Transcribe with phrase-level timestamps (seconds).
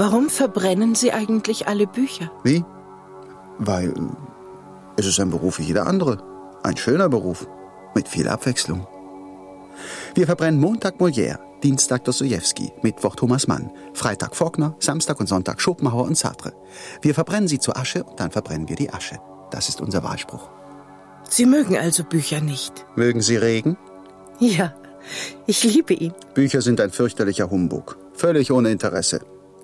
[0.00, 2.32] Warum verbrennen Sie eigentlich alle Bücher?
[2.42, 2.64] Wie?
[3.58, 3.92] Weil
[4.96, 6.22] es ist ein Beruf wie jeder andere.
[6.62, 7.46] Ein schöner Beruf.
[7.94, 8.86] Mit viel Abwechslung.
[10.14, 16.04] Wir verbrennen Montag Molière, Dienstag Dostoevsky, Mittwoch Thomas Mann, Freitag Faulkner, Samstag und Sonntag Schopenhauer
[16.04, 16.54] und Sartre.
[17.02, 19.18] Wir verbrennen sie zu Asche und dann verbrennen wir die Asche.
[19.50, 20.48] Das ist unser Wahlspruch.
[21.28, 22.86] Sie mögen also Bücher nicht.
[22.96, 23.76] Mögen Sie Regen?
[24.38, 24.74] Ja,
[25.46, 26.14] ich liebe ihn.
[26.32, 27.98] Bücher sind ein fürchterlicher Humbug.
[28.14, 29.20] Völlig ohne Interesse.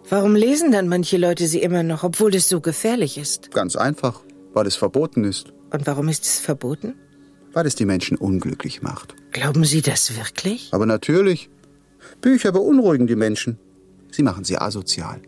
[0.08, 3.50] Warum lesen dann manche Leute sie immer noch, obwohl es so gefährlich ist?
[3.50, 4.22] Ganz einfach,
[4.54, 5.52] weil es verboten ist.
[5.72, 6.94] Und warum ist es verboten?
[7.52, 9.16] Weil es die Menschen unglücklich macht.
[9.32, 10.68] Glauben Sie das wirklich?
[10.72, 11.50] Aber natürlich.
[12.20, 13.58] Bücher beunruhigen die Menschen.
[14.12, 15.20] Sie machen sie asozial.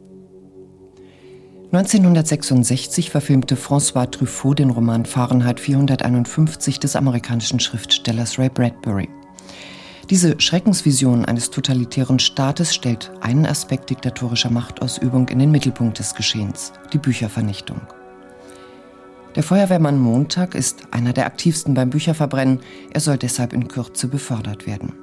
[1.72, 9.08] 1966 verfilmte François Truffaut den Roman Fahrenheit 451 des amerikanischen Schriftstellers Ray Bradbury.
[10.10, 16.72] Diese Schreckensvision eines totalitären Staates stellt einen Aspekt diktatorischer Machtausübung in den Mittelpunkt des Geschehens,
[16.94, 17.82] die Büchervernichtung.
[19.36, 24.66] Der Feuerwehrmann Montag ist einer der aktivsten beim Bücherverbrennen, er soll deshalb in Kürze befördert
[24.66, 24.94] werden.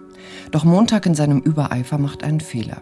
[0.49, 2.79] Doch Montag in seinem Übereifer macht einen Fehler.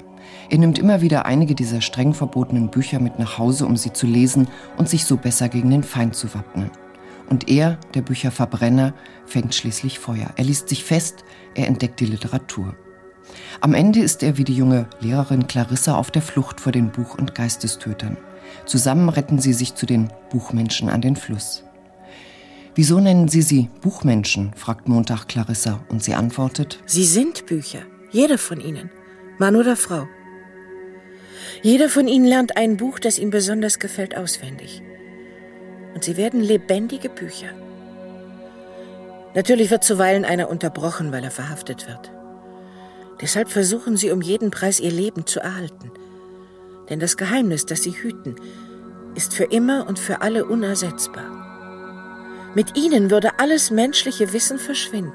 [0.50, 4.08] Er nimmt immer wieder einige dieser streng verbotenen Bücher mit nach Hause, um sie zu
[4.08, 6.72] lesen und sich so besser gegen den Feind zu wappnen.
[7.34, 8.94] Und er, der Bücherverbrenner,
[9.26, 10.30] fängt schließlich Feuer.
[10.36, 12.76] Er liest sich fest, er entdeckt die Literatur.
[13.60, 17.18] Am Ende ist er wie die junge Lehrerin Clarissa auf der Flucht vor den Buch-
[17.18, 18.18] und Geistestötern.
[18.68, 21.64] Zusammen retten sie sich zu den Buchmenschen an den Fluss.
[22.76, 24.54] Wieso nennen Sie sie Buchmenschen?
[24.56, 28.92] fragt Montag Clarissa und sie antwortet: Sie sind Bücher, jeder von ihnen,
[29.40, 30.08] Mann oder Frau.
[31.64, 34.84] Jeder von ihnen lernt ein Buch, das ihm besonders gefällt, auswendig.
[35.94, 37.50] Und sie werden lebendige Bücher.
[39.36, 42.12] Natürlich wird zuweilen einer unterbrochen, weil er verhaftet wird.
[43.22, 45.92] Deshalb versuchen sie um jeden Preis ihr Leben zu erhalten.
[46.90, 48.36] Denn das Geheimnis, das sie hüten,
[49.16, 52.52] ist für immer und für alle unersetzbar.
[52.56, 55.14] Mit ihnen würde alles menschliche Wissen verschwinden.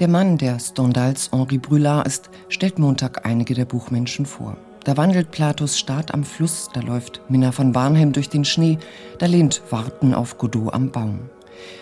[0.00, 4.56] Der Mann, der Stendhals Henri Brulard ist, stellt Montag einige der Buchmenschen vor.
[4.88, 8.78] Da wandelt Platos Staat am Fluss, da läuft Minna von Barnhelm durch den Schnee,
[9.18, 11.28] da lehnt Warten auf Godot am Baum.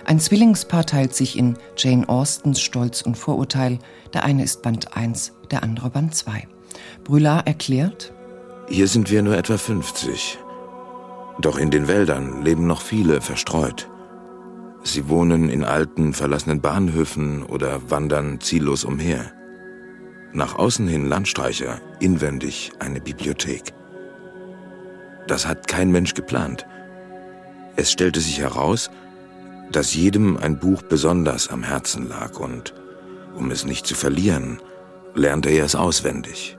[0.04, 3.78] Ein Zwillingspaar teilt sich in Jane Austens Stolz und Vorurteil.
[4.12, 6.48] Der eine ist Band 1, der andere Band 2.
[7.04, 8.12] Brülard erklärt:
[8.68, 10.38] Hier sind wir nur etwa 50.
[11.40, 13.88] Doch in den Wäldern leben noch viele verstreut.
[14.82, 19.30] Sie wohnen in alten, verlassenen Bahnhöfen oder wandern ziellos umher.
[20.36, 23.72] Nach außen hin Landstreicher, inwendig eine Bibliothek.
[25.26, 26.66] Das hat kein Mensch geplant.
[27.76, 28.90] Es stellte sich heraus,
[29.72, 32.74] dass jedem ein Buch besonders am Herzen lag und,
[33.34, 34.60] um es nicht zu verlieren,
[35.14, 36.58] lernte er es auswendig.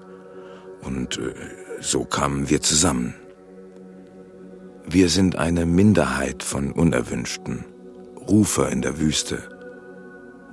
[0.82, 1.36] Und äh,
[1.80, 3.14] so kamen wir zusammen.
[4.88, 7.64] Wir sind eine Minderheit von Unerwünschten,
[8.28, 9.38] Rufer in der Wüste.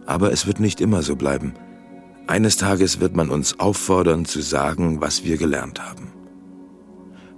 [0.04, 1.54] Aber es wird nicht immer so bleiben.
[2.26, 6.12] Eines Tages wird man uns auffordern zu sagen, was wir gelernt haben.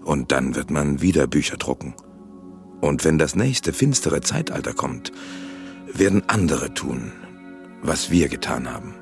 [0.04, 1.94] Und dann wird man wieder Bücher drucken.
[2.80, 5.10] Und wenn das nächste finstere Zeitalter kommt,
[5.92, 7.10] werden andere tun,
[7.82, 8.94] was wir getan haben.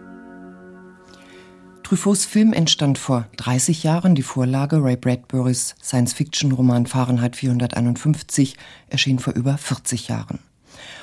[1.83, 4.15] Truffauts Film entstand vor 30 Jahren.
[4.15, 8.57] Die Vorlage Ray Bradburys Science-Fiction-Roman Fahrenheit 451
[8.89, 10.39] erschien vor über 40 Jahren.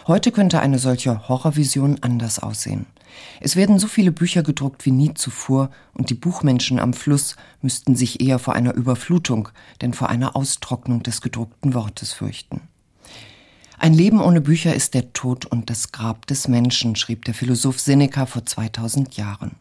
[0.08, 2.88] Heute könnte eine solche Horrorvision anders aussehen.
[3.40, 7.96] Es werden so viele Bücher gedruckt wie nie zuvor und die Buchmenschen am Fluss müssten
[7.96, 9.50] sich eher vor einer Überflutung,
[9.82, 12.62] denn vor einer Austrocknung des gedruckten Wortes fürchten.
[13.78, 17.80] Ein Leben ohne Bücher ist der Tod und das Grab des Menschen, schrieb der Philosoph
[17.80, 19.56] Seneca vor 2000 Jahren.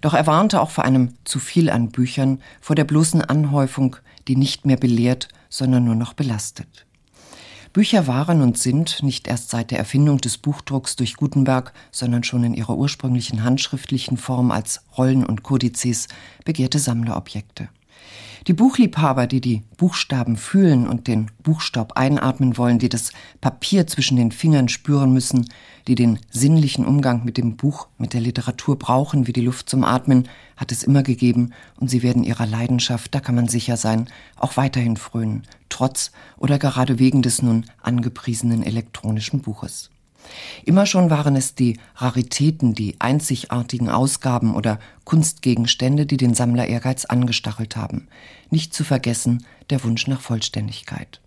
[0.00, 3.96] Doch er warnte auch vor einem zu viel an Büchern, vor der bloßen Anhäufung,
[4.28, 6.85] die nicht mehr belehrt, sondern nur noch belastet.
[7.76, 12.42] Bücher waren und sind nicht erst seit der Erfindung des Buchdrucks durch Gutenberg, sondern schon
[12.42, 16.08] in ihrer ursprünglichen handschriftlichen Form als Rollen und Kodizes
[16.46, 17.68] begehrte Sammlerobjekte.
[18.46, 23.10] Die Buchliebhaber, die die Buchstaben fühlen und den Buchstaub einatmen wollen, die das
[23.40, 25.48] Papier zwischen den Fingern spüren müssen,
[25.88, 29.82] die den sinnlichen Umgang mit dem Buch, mit der Literatur brauchen, wie die Luft zum
[29.82, 34.06] Atmen, hat es immer gegeben und sie werden ihrer Leidenschaft, da kann man sicher sein,
[34.36, 39.90] auch weiterhin frönen, trotz oder gerade wegen des nun angepriesenen elektronischen Buches.
[40.64, 47.04] Immer schon waren es die Raritäten, die einzigartigen Ausgaben oder Kunstgegenstände, die den Sammler Ehrgeiz
[47.04, 48.08] angestachelt haben.
[48.50, 51.20] Nicht zu vergessen der Wunsch nach Vollständigkeit.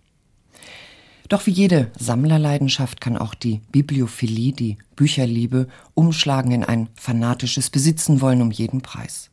[1.30, 8.20] Doch wie jede Sammlerleidenschaft kann auch die Bibliophilie, die Bücherliebe, umschlagen in ein fanatisches Besitzen
[8.20, 9.30] wollen um jeden Preis.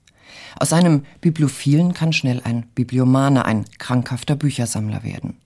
[0.59, 5.37] Aus einem Bibliophilen kann schnell ein Bibliomane, ein krankhafter Büchersammler werden.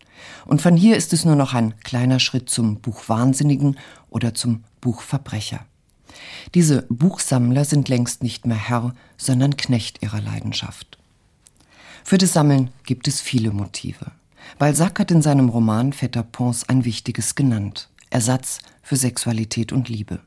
[0.45, 3.77] Und von hier ist es nur noch ein kleiner Schritt zum Buchwahnsinnigen
[4.09, 5.65] oder zum Buchverbrecher.
[6.53, 10.97] Diese Buchsammler sind längst nicht mehr Herr, sondern Knecht ihrer Leidenschaft.
[12.03, 14.11] Für das Sammeln gibt es viele Motive.
[14.57, 17.89] Balzac hat in seinem Roman Vetter Pons ein wichtiges genannt.
[18.09, 20.19] Ersatz für Sexualität und Liebe.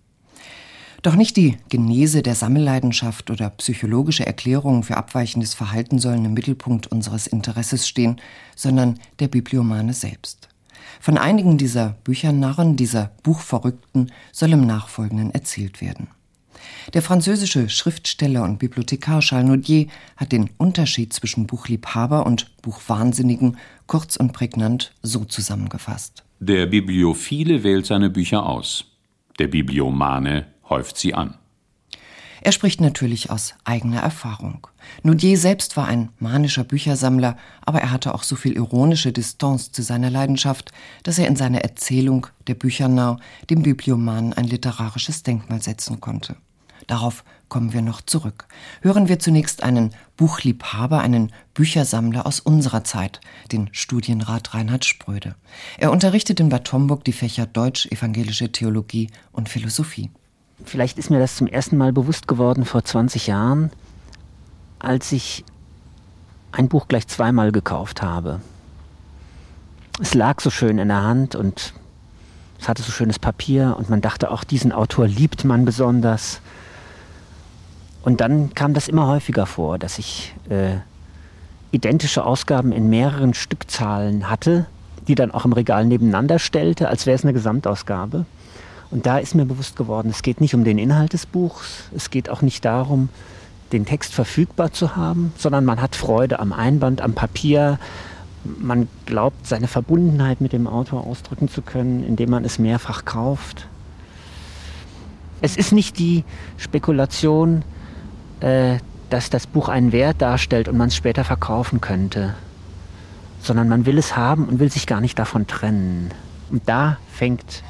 [1.05, 6.87] Doch nicht die Genese der Sammelleidenschaft oder psychologische Erklärungen für abweichendes Verhalten sollen im Mittelpunkt
[6.87, 8.23] unseres Interesses stehen,
[8.57, 10.49] sondern der Bibliomane selbst.
[11.01, 16.07] Von einigen dieser Büchernarren, dieser Buchverrückten, soll im Nachfolgenden erzählt werden.
[16.95, 24.17] Der französische Schriftsteller und Bibliothekar Charles Nodier hat den Unterschied zwischen Buchliebhaber und Buchwahnsinnigen kurz
[24.17, 26.25] und prägnant so zusammengefasst.
[26.41, 28.87] Der Bibliophile wählt seine Bücher aus,
[29.39, 31.39] der Bibliomane häuft sie an.
[32.47, 34.67] Er spricht natürlich aus eigener Erfahrung.
[35.03, 39.83] Nudier selbst war ein manischer Büchersammler, aber er hatte auch so viel ironische Distanz zu
[39.83, 40.71] seiner Leidenschaft,
[41.05, 43.17] dass er in seiner Erzählung Der Büchernau
[43.49, 46.37] dem Bibliomanen ein literarisches Denkmal setzen konnte.
[46.87, 48.47] Darauf kommen wir noch zurück.
[48.83, 53.23] Hören wir zunächst einen Buchliebhaber, einen Büchersammler aus unserer Zeit,
[53.53, 55.35] den Studienrat Reinhard Spröde.
[55.79, 60.11] Er unterrichtet in Bad Homburg die Fächer Deutsch, Evangelische Theologie und Philosophie.
[60.63, 63.71] Vielleicht ist mir das zum ersten Mal bewusst geworden vor 20 Jahren,
[64.79, 65.45] als ich
[66.53, 68.41] ein Buch gleich zweimal gekauft habe.
[70.01, 71.75] Es lag so schön in der Hand und
[72.61, 76.41] es hatte so schönes Papier und man dachte auch, diesen Autor liebt man besonders.
[78.03, 80.77] Und dann kam das immer häufiger vor, dass ich äh,
[81.73, 84.67] identische Ausgaben in mehreren Stückzahlen hatte,
[85.09, 88.25] die dann auch im Regal nebeneinander stellte, als wäre es eine Gesamtausgabe.
[88.95, 92.11] Und da ist mir bewusst geworden, es geht nicht um den Inhalt des Buchs, es
[92.11, 93.09] geht auch nicht darum,
[93.73, 97.81] den Text verfügbar zu haben, sondern man hat Freude am Einband, am Papier.
[98.45, 103.67] Man glaubt, seine Verbundenheit mit dem Autor ausdrücken zu können, indem man es mehrfach kauft.
[105.41, 106.23] Es ist nicht die
[106.57, 107.65] Spekulation,
[108.39, 108.77] äh,
[109.11, 112.35] dass das Buch einen Wert darstellt und man es später verkaufen könnte,
[113.43, 116.13] sondern man will es haben und will sich gar nicht davon trennen.
[116.49, 117.65] Und da fängt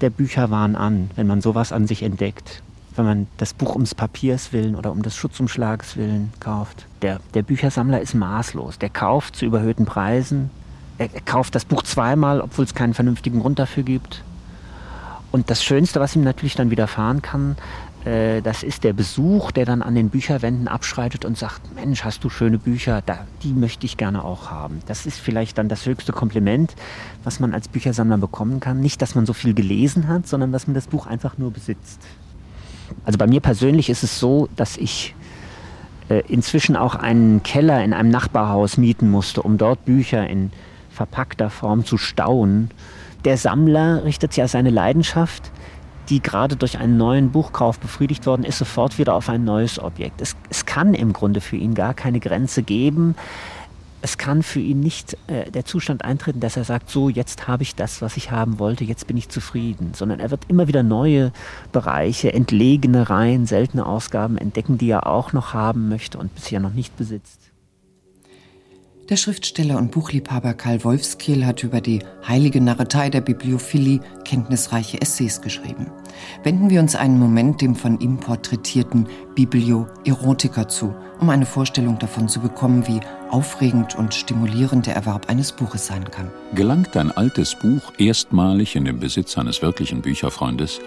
[0.00, 2.62] der Bücherwahn an, wenn man sowas an sich entdeckt.
[2.96, 6.86] Wenn man das Buch ums Papiers willen oder um des Schutzumschlags willen kauft.
[7.02, 8.78] Der, der Büchersammler ist maßlos.
[8.78, 10.50] Der kauft zu überhöhten Preisen.
[10.98, 14.24] Er, er kauft das Buch zweimal, obwohl es keinen vernünftigen Grund dafür gibt.
[15.32, 17.56] Und das Schönste, was ihm natürlich dann widerfahren kann,
[18.04, 22.30] das ist der Besuch, der dann an den Bücherwänden abschreitet und sagt, Mensch, hast du
[22.30, 24.80] schöne Bücher, da, die möchte ich gerne auch haben.
[24.86, 26.74] Das ist vielleicht dann das höchste Kompliment,
[27.24, 28.80] was man als Büchersammler bekommen kann.
[28.80, 32.00] Nicht, dass man so viel gelesen hat, sondern dass man das Buch einfach nur besitzt.
[33.04, 35.14] Also bei mir persönlich ist es so, dass ich
[36.08, 40.52] äh, inzwischen auch einen Keller in einem Nachbarhaus mieten musste, um dort Bücher in
[40.90, 42.70] verpackter Form zu stauen.
[43.24, 45.50] Der Sammler richtet sich als seine Leidenschaft
[46.10, 50.20] die gerade durch einen neuen Buchkauf befriedigt worden ist, sofort wieder auf ein neues Objekt.
[50.20, 53.14] Es, es kann im Grunde für ihn gar keine Grenze geben.
[54.02, 57.62] Es kann für ihn nicht äh, der Zustand eintreten, dass er sagt, so, jetzt habe
[57.62, 60.82] ich das, was ich haben wollte, jetzt bin ich zufrieden, sondern er wird immer wieder
[60.82, 61.32] neue
[61.70, 66.72] Bereiche, entlegene Reihen, seltene Ausgaben entdecken, die er auch noch haben möchte und bisher noch
[66.72, 67.49] nicht besitzt.
[69.10, 71.98] Der Schriftsteller und Buchliebhaber Karl Wolfskehl hat über die
[72.28, 75.90] heilige Narretei der Bibliophilie kenntnisreiche Essays geschrieben.
[76.44, 82.28] Wenden wir uns einen Moment dem von ihm porträtierten Biblio-Erotiker zu, um eine Vorstellung davon
[82.28, 83.00] zu bekommen, wie
[83.30, 86.30] aufregend und stimulierend der Erwerb eines Buches sein kann.
[86.54, 90.80] Gelangt ein altes Buch erstmalig in den Besitz eines wirklichen Bücherfreundes,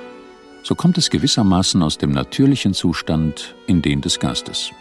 [0.64, 4.72] so kommt es gewissermaßen aus dem natürlichen Zustand in den des Geistes.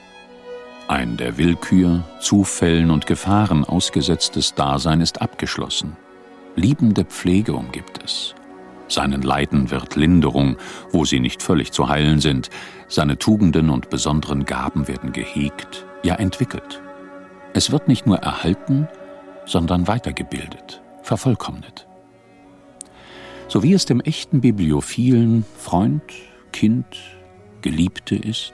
[0.92, 5.96] Ein der Willkür, Zufällen und Gefahren ausgesetztes Dasein ist abgeschlossen.
[6.54, 8.34] Liebende Pflege umgibt es.
[8.88, 10.58] Seinen Leiden wird Linderung,
[10.90, 12.50] wo sie nicht völlig zu heilen sind.
[12.88, 16.82] Seine Tugenden und besonderen Gaben werden gehegt, ja entwickelt.
[17.54, 18.86] Es wird nicht nur erhalten,
[19.46, 21.86] sondern weitergebildet, vervollkommnet.
[23.48, 26.02] So wie es dem echten Bibliophilen Freund,
[26.52, 26.84] Kind,
[27.62, 28.52] Geliebte ist,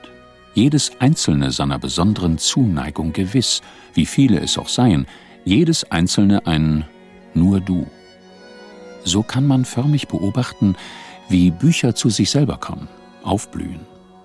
[0.54, 3.62] jedes einzelne seiner besonderen Zuneigung gewiss,
[3.94, 5.06] wie viele es auch seien,
[5.44, 6.84] jedes einzelne ein
[7.34, 7.86] nur du.
[9.04, 10.76] So kann man förmlich beobachten,
[11.28, 12.88] wie Bücher zu sich selber kommen,
[13.22, 13.80] aufblühen,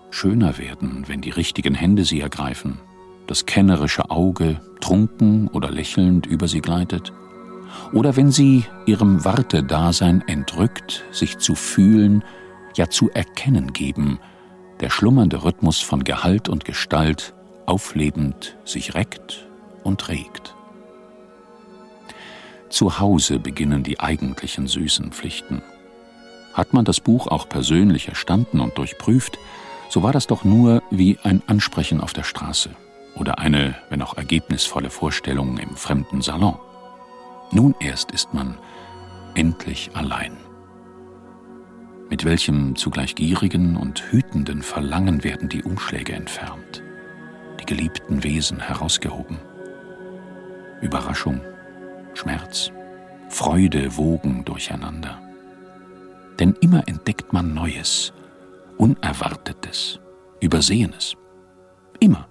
[0.10, 2.80] schöner werden, wenn die richtigen Hände sie ergreifen,
[3.27, 7.13] das kennerische Auge trunken oder lächelnd über sie gleitet,
[7.92, 12.24] oder wenn sie ihrem Wartedasein entrückt, sich zu fühlen,
[12.75, 14.20] ja zu erkennen geben,
[14.83, 17.33] der schlummernde Rhythmus von Gehalt und Gestalt
[17.65, 19.47] auflebend sich reckt
[19.81, 20.55] und regt.
[22.67, 25.61] Zu Hause beginnen die eigentlichen süßen Pflichten.
[26.53, 29.39] Hat man das Buch auch persönlich erstanden und durchprüft,
[29.87, 32.69] so war das doch nur wie ein Ansprechen auf der Straße
[33.15, 36.59] oder eine, wenn auch ergebnisvolle Vorstellung im fremden Salon.
[37.51, 38.57] Nun erst ist man
[39.33, 40.35] endlich allein.
[42.13, 46.84] Mit welchem zugleich gierigen und hütenden Verlangen werden die Umschläge entfernt,
[47.60, 49.39] die geliebten Wesen herausgehoben.
[50.79, 51.41] Überraschung,
[52.13, 52.72] Schmerz,
[53.29, 55.20] Freude wogen durcheinander.
[56.38, 58.13] Denn immer entdeckt man Neues,
[58.77, 60.00] Unerwartetes,
[60.39, 61.15] Übersehenes.
[62.00, 62.27] Immer.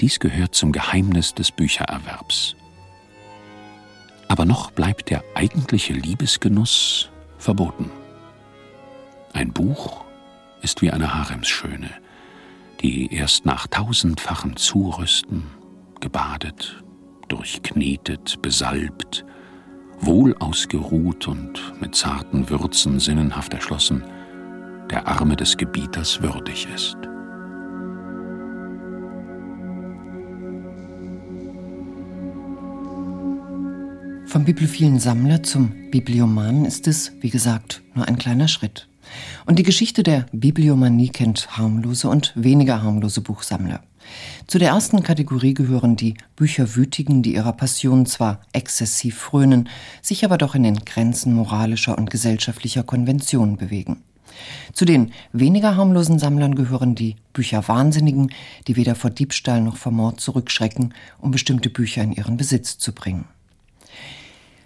[0.00, 2.56] Dies gehört zum Geheimnis des Büchererwerbs.
[4.26, 7.11] Aber noch bleibt der eigentliche Liebesgenuss
[7.42, 7.90] verboten.
[9.32, 10.04] Ein Buch
[10.62, 11.90] ist wie eine Haremsschöne,
[12.80, 15.46] die erst nach tausendfachem Zurüsten,
[16.00, 16.82] gebadet,
[17.28, 19.24] durchknetet, besalbt,
[20.00, 24.04] wohl ausgeruht und mit zarten Würzen sinnenhaft erschlossen,
[24.90, 26.96] der Arme des Gebieters würdig ist.
[34.32, 38.88] Vom bibliophilen Sammler zum Bibliomanen ist es, wie gesagt, nur ein kleiner Schritt.
[39.44, 43.82] Und die Geschichte der Bibliomanie kennt harmlose und weniger harmlose Buchsammler.
[44.46, 49.68] Zu der ersten Kategorie gehören die Bücherwütigen, die ihrer Passion zwar exzessiv frönen,
[50.00, 54.02] sich aber doch in den Grenzen moralischer und gesellschaftlicher Konventionen bewegen.
[54.72, 58.32] Zu den weniger harmlosen Sammlern gehören die Bücherwahnsinnigen,
[58.66, 62.92] die weder vor Diebstahl noch vor Mord zurückschrecken, um bestimmte Bücher in ihren Besitz zu
[62.92, 63.26] bringen.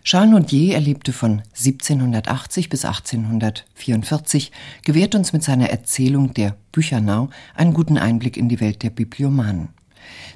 [0.07, 4.53] Charles Nodier erlebte von 1780 bis 1844,
[4.85, 9.71] gewährt uns mit seiner Erzählung Der Büchernau einen guten Einblick in die Welt der Bibliomanen.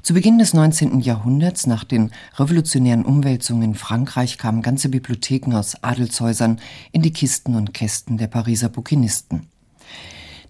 [0.03, 0.99] Zu Beginn des 19.
[0.99, 6.59] Jahrhunderts, nach den revolutionären Umwälzungen in Frankreich, kamen ganze Bibliotheken aus Adelshäusern
[6.91, 9.47] in die Kisten und Kästen der Pariser Bouquinisten.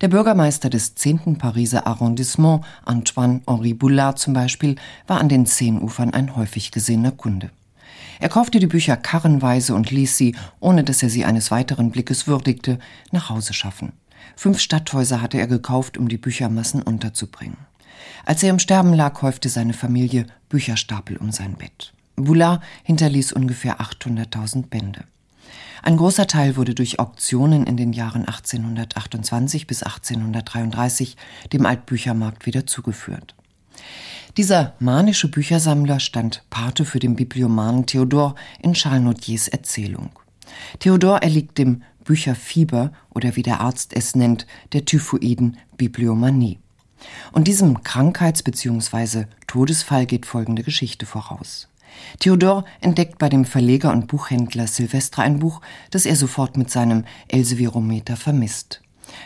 [0.00, 1.36] Der Bürgermeister des 10.
[1.36, 7.50] Pariser Arrondissement, Antoine-Henri Boulard zum Beispiel, war an den Seenufern ein häufig gesehener Kunde.
[8.20, 12.26] Er kaufte die Bücher karrenweise und ließ sie, ohne dass er sie eines weiteren Blickes
[12.26, 12.78] würdigte,
[13.10, 13.92] nach Hause schaffen.
[14.36, 17.56] Fünf Stadthäuser hatte er gekauft, um die Büchermassen unterzubringen.
[18.26, 21.94] Als er im Sterben lag, häufte seine Familie Bücherstapel um sein Bett.
[22.16, 25.04] Boulard hinterließ ungefähr 800.000 Bände.
[25.82, 31.16] Ein großer Teil wurde durch Auktionen in den Jahren 1828 bis 1833
[31.54, 33.34] dem Altbüchermarkt wieder zugeführt.
[34.37, 40.10] Dieser manische Büchersammler stand Pate für den Bibliomanen Theodor in Charles Notiers Erzählung.
[40.78, 46.58] Theodor erliegt dem Bücherfieber oder wie der Arzt es nennt, der typhoiden Bibliomanie.
[47.32, 49.25] Und diesem Krankheits- bzw.
[49.46, 51.68] Todesfall geht folgende Geschichte voraus.
[52.20, 55.60] Theodor entdeckt bei dem Verleger und Buchhändler Silvestre ein Buch,
[55.90, 58.80] das er sofort mit seinem Elsevirometer vermisst.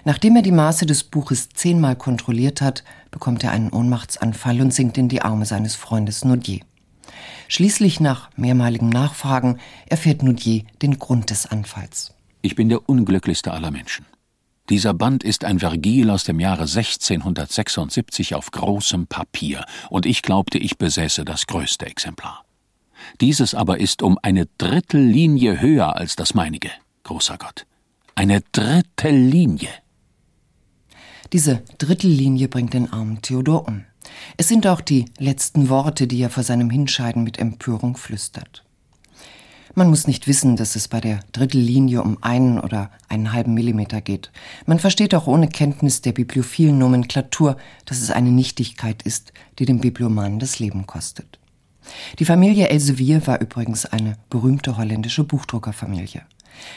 [0.05, 4.99] Nachdem er die Maße des Buches zehnmal kontrolliert hat, bekommt er einen Ohnmachtsanfall und sinkt
[4.99, 6.61] in die Arme seines Freundes Nodier.
[7.49, 12.13] Schließlich nach mehrmaligem Nachfragen erfährt Nodier den Grund des Anfalls.
[12.43, 14.07] Ich bin der unglücklichste aller Menschen.
[14.71, 20.59] Dieser Band ist ein Vergil aus dem Jahre 1676 auf großem Papier, und ich glaubte,
[20.59, 22.45] ich besäße das größte Exemplar.
[23.21, 26.71] Dieses aber ist um eine Drittellinie höher als das meinige,
[27.03, 27.67] großer Gott.
[28.17, 29.71] Eine Drittellinie.
[31.33, 33.85] Diese Drittellinie bringt den armen Theodor um.
[34.37, 38.65] Es sind auch die letzten Worte, die er vor seinem Hinscheiden mit Empörung flüstert.
[39.75, 44.01] Man muss nicht wissen, dass es bei der Drittellinie um einen oder einen halben Millimeter
[44.01, 44.31] geht.
[44.65, 49.81] Man versteht auch ohne Kenntnis der bibliophilen Nomenklatur, dass es eine Nichtigkeit ist, die dem
[49.81, 51.41] Bibliomanen das Leben kostet.
[52.21, 56.23] Die Familie Elsevier war übrigens eine berühmte holländische Buchdruckerfamilie.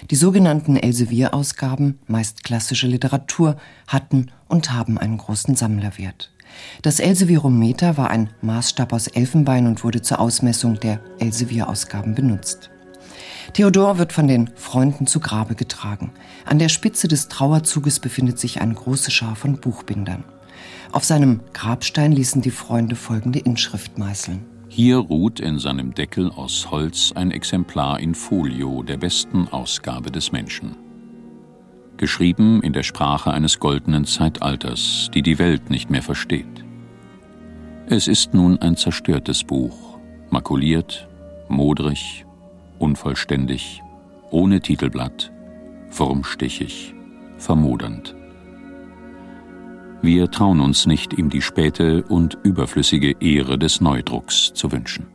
[0.09, 6.31] Die sogenannten Elsevier-Ausgaben, meist klassische Literatur, hatten und haben einen großen Sammlerwert.
[6.81, 12.69] Das Elsevierometer war ein Maßstab aus Elfenbein und wurde zur Ausmessung der Elsevier-Ausgaben benutzt.
[13.53, 16.11] Theodor wird von den Freunden zu Grabe getragen.
[16.45, 20.23] An der Spitze des Trauerzuges befindet sich eine große Schar von Buchbindern.
[20.91, 24.56] Auf seinem Grabstein ließen die Freunde folgende Inschrift meißeln.
[24.69, 30.31] Hier ruht in seinem Deckel aus Holz ein Exemplar in Folio der besten Ausgabe des
[30.31, 30.75] Menschen.
[31.95, 36.65] Geschrieben in der Sprache eines goldenen Zeitalters, die die Welt nicht mehr versteht.
[37.87, 39.97] Es ist nun ein zerstörtes Buch,
[40.29, 41.07] makuliert,
[41.47, 42.25] modrig,
[42.77, 43.81] unvollständig,
[44.31, 45.31] ohne Titelblatt,
[45.89, 46.93] wurmstichig,
[47.37, 48.16] vermodernd.
[50.01, 55.07] Wir trauen uns nicht, ihm die späte und überflüssige Ehre des Neudrucks zu wünschen.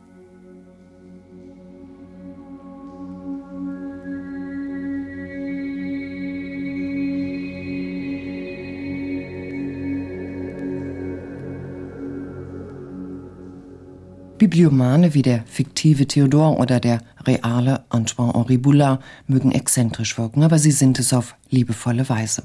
[14.43, 20.71] Bibliomane wie der fiktive Theodor oder der reale Antoine-Henri Boulard mögen exzentrisch wirken, aber sie
[20.71, 22.43] sind es auf liebevolle Weise.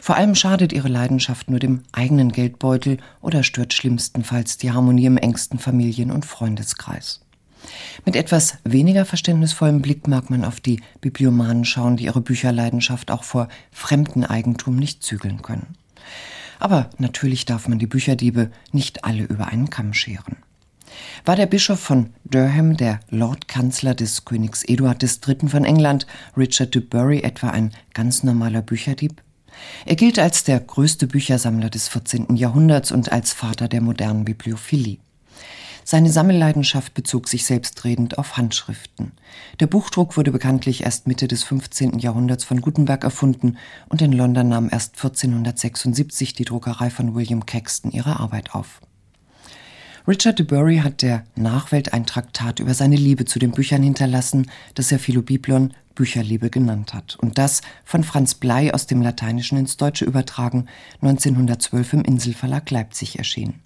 [0.00, 5.16] Vor allem schadet ihre Leidenschaft nur dem eigenen Geldbeutel oder stört schlimmstenfalls die Harmonie im
[5.16, 7.20] engsten Familien- und Freundeskreis.
[8.04, 13.24] Mit etwas weniger verständnisvollem Blick mag man auf die Bibliomanen schauen, die ihre Bücherleidenschaft auch
[13.24, 15.76] vor fremden Eigentum nicht zügeln können.
[16.58, 20.36] Aber natürlich darf man die Bücherdiebe nicht alle über einen Kamm scheren.
[21.24, 25.48] War der Bischof von Durham, der Lordkanzler des Königs Eduard III.
[25.48, 29.22] von England, Richard de Bury, etwa ein ganz normaler Bücherdieb?
[29.84, 32.36] Er gilt als der größte Büchersammler des 14.
[32.36, 34.98] Jahrhunderts und als Vater der modernen Bibliophilie.
[35.84, 39.12] Seine Sammelleidenschaft bezog sich selbstredend auf Handschriften.
[39.58, 41.98] Der Buchdruck wurde bekanntlich erst Mitte des 15.
[41.98, 47.90] Jahrhunderts von Gutenberg erfunden und in London nahm erst 1476 die Druckerei von William Caxton
[47.90, 48.80] ihre Arbeit auf.
[50.06, 54.50] Richard de Bury hat der Nachwelt ein Traktat über seine Liebe zu den Büchern hinterlassen,
[54.74, 57.16] das er Philobiblon Bücherliebe genannt hat.
[57.20, 60.66] Und das von Franz Blei aus dem Lateinischen ins Deutsche übertragen,
[61.02, 63.60] 1912 im Inselverlag Leipzig erschienen.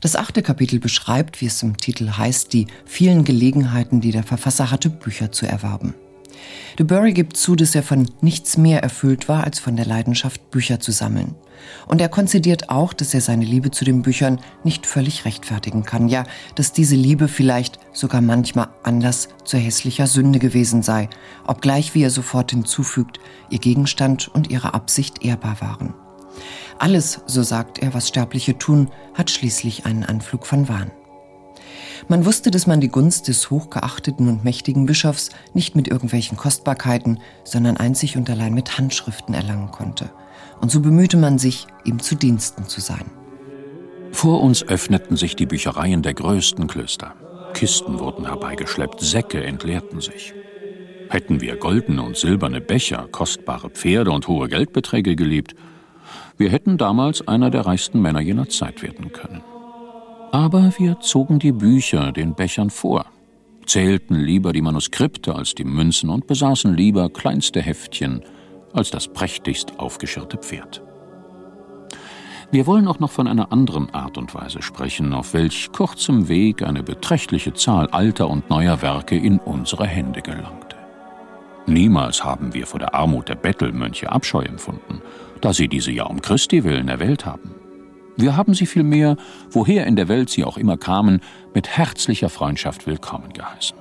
[0.00, 4.70] Das achte Kapitel beschreibt, wie es im Titel heißt, die vielen Gelegenheiten, die der Verfasser
[4.70, 5.94] hatte, Bücher zu erwerben.
[6.78, 10.50] De Bury gibt zu, dass er von nichts mehr erfüllt war, als von der Leidenschaft,
[10.50, 11.34] Bücher zu sammeln.
[11.86, 16.08] Und er konzidiert auch, dass er seine Liebe zu den Büchern nicht völlig rechtfertigen kann.
[16.08, 21.08] Ja, dass diese Liebe vielleicht sogar manchmal Anlass zur hässlicher Sünde gewesen sei,
[21.46, 23.18] obgleich, wie er sofort hinzufügt,
[23.50, 25.94] ihr Gegenstand und ihre Absicht ehrbar waren.
[26.78, 30.92] Alles, so sagt er, was Sterbliche tun, hat schließlich einen Anflug von Wahn.
[32.06, 37.18] Man wusste, dass man die Gunst des hochgeachteten und mächtigen Bischofs nicht mit irgendwelchen Kostbarkeiten,
[37.44, 40.10] sondern einzig und allein mit Handschriften erlangen konnte–
[40.60, 43.10] und so bemühte man sich, ihm zu Diensten zu sein.
[44.12, 47.14] Vor uns öffneten sich die Büchereien der größten Klöster.
[47.54, 50.34] Kisten wurden herbeigeschleppt, Säcke entleerten sich.
[51.10, 55.54] Hätten wir goldene und silberne Becher, kostbare Pferde und hohe Geldbeträge geliebt,
[56.36, 59.42] wir hätten damals einer der reichsten Männer jener Zeit werden können.
[60.32, 63.06] Aber wir zogen die Bücher den Bechern vor,
[63.64, 68.22] zählten lieber die Manuskripte als die Münzen und besaßen lieber kleinste Heftchen
[68.72, 70.82] als das prächtigst aufgeschirrte Pferd.
[72.50, 76.62] Wir wollen auch noch von einer anderen Art und Weise sprechen, auf welch kurzem Weg
[76.62, 80.76] eine beträchtliche Zahl alter und neuer Werke in unsere Hände gelangte.
[81.66, 85.02] Niemals haben wir vor der Armut der Bettelmönche Abscheu empfunden,
[85.42, 87.54] da sie diese ja um Christi willen erwählt haben.
[88.20, 89.16] Wir haben sie vielmehr,
[89.48, 91.20] woher in der Welt sie auch immer kamen,
[91.54, 93.78] mit herzlicher Freundschaft willkommen geheißen.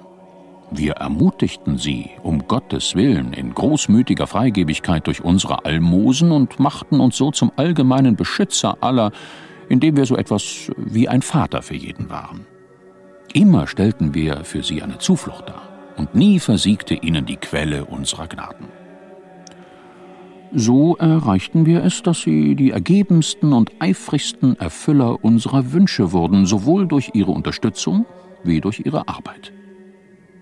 [0.69, 7.17] Wir ermutigten sie, um Gottes Willen, in großmütiger Freigebigkeit durch unsere Almosen und machten uns
[7.17, 9.11] so zum allgemeinen Beschützer aller,
[9.69, 12.45] indem wir so etwas wie ein Vater für jeden waren.
[13.33, 15.63] Immer stellten wir für sie eine Zuflucht dar,
[15.97, 18.67] und nie versiegte ihnen die Quelle unserer Gnaden.
[20.53, 26.87] So erreichten wir es, dass sie die ergebensten und eifrigsten Erfüller unserer Wünsche wurden, sowohl
[26.87, 28.05] durch ihre Unterstützung
[28.43, 29.51] wie durch ihre Arbeit.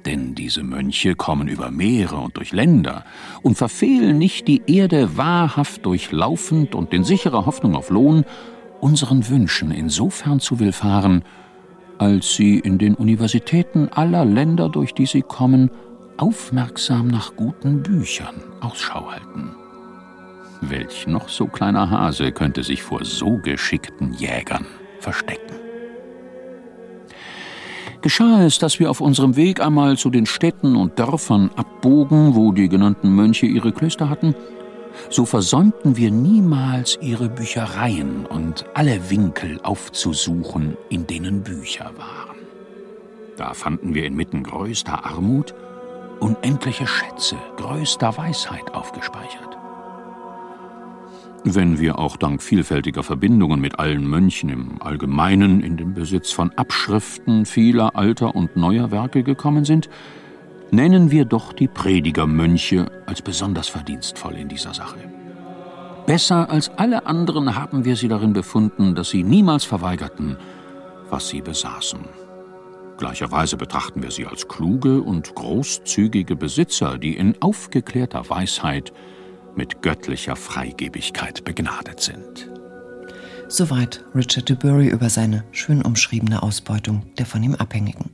[0.06, 3.04] Denn diese Mönche kommen über Meere und durch Länder
[3.41, 8.24] und verfehlen nicht die Erde wahrhaft durchlaufend und in sicherer Hoffnung auf Lohn,
[8.82, 11.24] unseren Wünschen insofern zu willfahren,
[11.98, 15.72] als sie in den Universitäten aller Länder, durch die sie kommen,
[16.18, 19.64] aufmerksam nach guten Büchern Ausschau halten.
[20.69, 24.65] Welch noch so kleiner Hase könnte sich vor so geschickten Jägern
[24.99, 25.56] verstecken?
[28.06, 32.51] geschah es, dass wir auf unserem Weg einmal zu den Städten und Dörfern abbogen, wo
[32.51, 34.36] die genannten Mönche ihre Klöster hatten,
[35.10, 42.38] so versäumten wir niemals ihre Büchereien und alle Winkel aufzusuchen, in denen Bücher waren.
[43.38, 45.56] Da fanden wir inmitten größter Armut
[46.19, 49.55] unendliche Schätze größter Weisheit aufgespeichert.
[51.47, 56.49] Wenn wir auch dank vielfältiger Verbindungen mit allen Mönchen im Allgemeinen in den Besitz von
[56.53, 59.88] Abschriften vieler alter und neuer Werke gekommen sind,
[60.71, 64.97] nennen wir doch die Predigermönche als besonders verdienstvoll in dieser Sache.
[66.08, 70.38] Besser als alle anderen haben wir sie darin befunden, dass sie niemals verweigerten,
[71.12, 71.99] was sie besaßen.
[72.97, 78.93] Gleicherweise betrachten wir sie als kluge und großzügige Besitzer, die in aufgeklärter Weisheit
[79.56, 82.50] mit göttlicher Freigebigkeit begnadet sind.
[83.48, 88.10] Soweit Richard de Bury über seine schön umschriebene Ausbeutung der von ihm Abhängigen.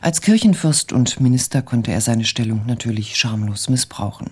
[0.00, 4.30] Als Kirchenfürst und Minister konnte er seine Stellung natürlich schamlos missbrauchen.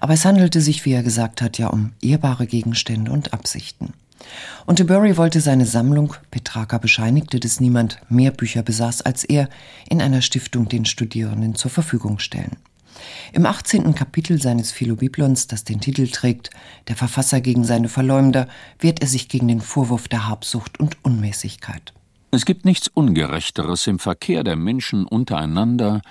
[0.00, 3.92] Aber es handelte sich, wie er gesagt hat, ja um ehrbare Gegenstände und Absichten.
[4.64, 9.48] Und de Bury wollte seine Sammlung, Petrarca bescheinigte, dass niemand mehr Bücher besaß als er,
[9.88, 12.56] in einer Stiftung den Studierenden zur Verfügung stellen.
[13.32, 13.94] Im 18.
[13.94, 16.50] Kapitel seines Philobiblons, das den Titel trägt,
[16.88, 21.92] Der Verfasser gegen seine Verleumder, wehrt er sich gegen den Vorwurf der Habsucht und Unmäßigkeit.
[22.30, 26.02] Es gibt nichts Ungerechteres im Verkehr der Menschen untereinander,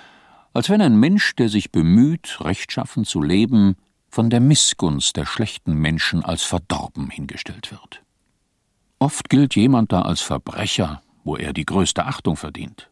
[0.52, 3.76] als wenn ein Mensch, der sich bemüht, rechtschaffen zu leben,
[4.08, 8.02] von der Missgunst der schlechten Menschen als verdorben hingestellt wird.
[8.98, 12.88] Oft gilt jemand da als Verbrecher, wo er die größte Achtung verdient.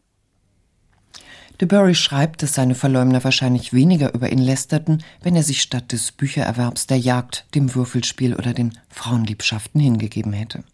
[1.61, 5.93] De Bury schreibt, dass seine Verleumder wahrscheinlich weniger über ihn lästerten, wenn er sich statt
[5.93, 10.65] des Büchererwerbs der Jagd, dem Würfelspiel oder den Frauenliebschaften hingegeben hätte.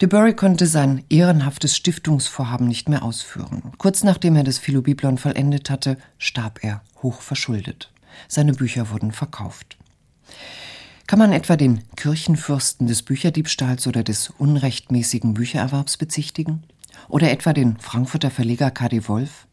[0.00, 3.62] De Bury konnte sein ehrenhaftes Stiftungsvorhaben nicht mehr ausführen.
[3.78, 7.90] Kurz nachdem er das Philobiblon vollendet hatte, starb er, hoch verschuldet.
[8.28, 9.76] Seine Bücher wurden verkauft.
[11.06, 16.64] Kann man etwa den Kirchenfürsten des Bücherdiebstahls oder des unrechtmäßigen Büchererwerbs bezichtigen?
[17.08, 19.08] Oder etwa den Frankfurter Verleger K.D.
[19.08, 19.46] Wolf?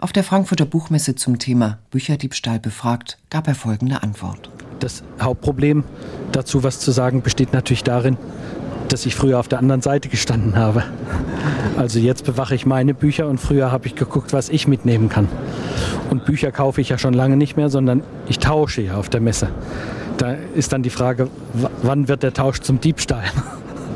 [0.00, 4.50] Auf der Frankfurter Buchmesse zum Thema Bücherdiebstahl befragt, gab er folgende Antwort.
[4.80, 5.84] Das Hauptproblem
[6.32, 8.18] dazu was zu sagen besteht natürlich darin,
[8.88, 10.84] dass ich früher auf der anderen Seite gestanden habe.
[11.76, 15.28] Also jetzt bewache ich meine Bücher und früher habe ich geguckt, was ich mitnehmen kann.
[16.10, 19.20] Und Bücher kaufe ich ja schon lange nicht mehr, sondern ich tausche ja auf der
[19.20, 19.48] Messe.
[20.18, 21.28] Da ist dann die Frage,
[21.82, 23.24] wann wird der Tausch zum Diebstahl?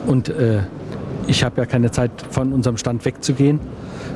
[0.06, 0.60] Und äh,
[1.26, 3.60] ich habe ja keine Zeit, von unserem Stand wegzugehen.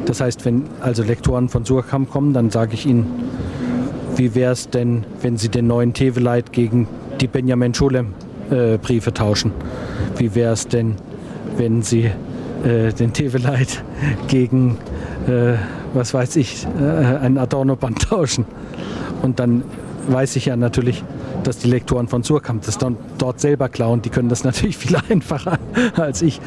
[0.06, 3.06] Das heißt, wenn also Lektoren von Surkamp kommen, dann sage ich ihnen,
[4.16, 6.86] wie wäre es denn, wenn sie den neuen Teveleit gegen
[7.20, 8.14] die Benjamin Scholem
[8.50, 9.52] äh, Briefe tauschen?
[10.16, 10.96] Wie wäre es denn,
[11.56, 12.10] wenn sie
[12.64, 13.82] äh, den Teveleit
[14.28, 14.78] gegen,
[15.26, 15.54] äh,
[15.94, 18.44] was weiß ich, äh, ein Adorno-Band tauschen?
[19.22, 19.64] Und dann
[20.08, 21.02] weiß ich ja natürlich,
[21.42, 24.02] dass die Lektoren von Surkamp das dann dort selber klauen.
[24.02, 25.58] Die können das natürlich viel einfacher
[25.96, 26.40] als ich.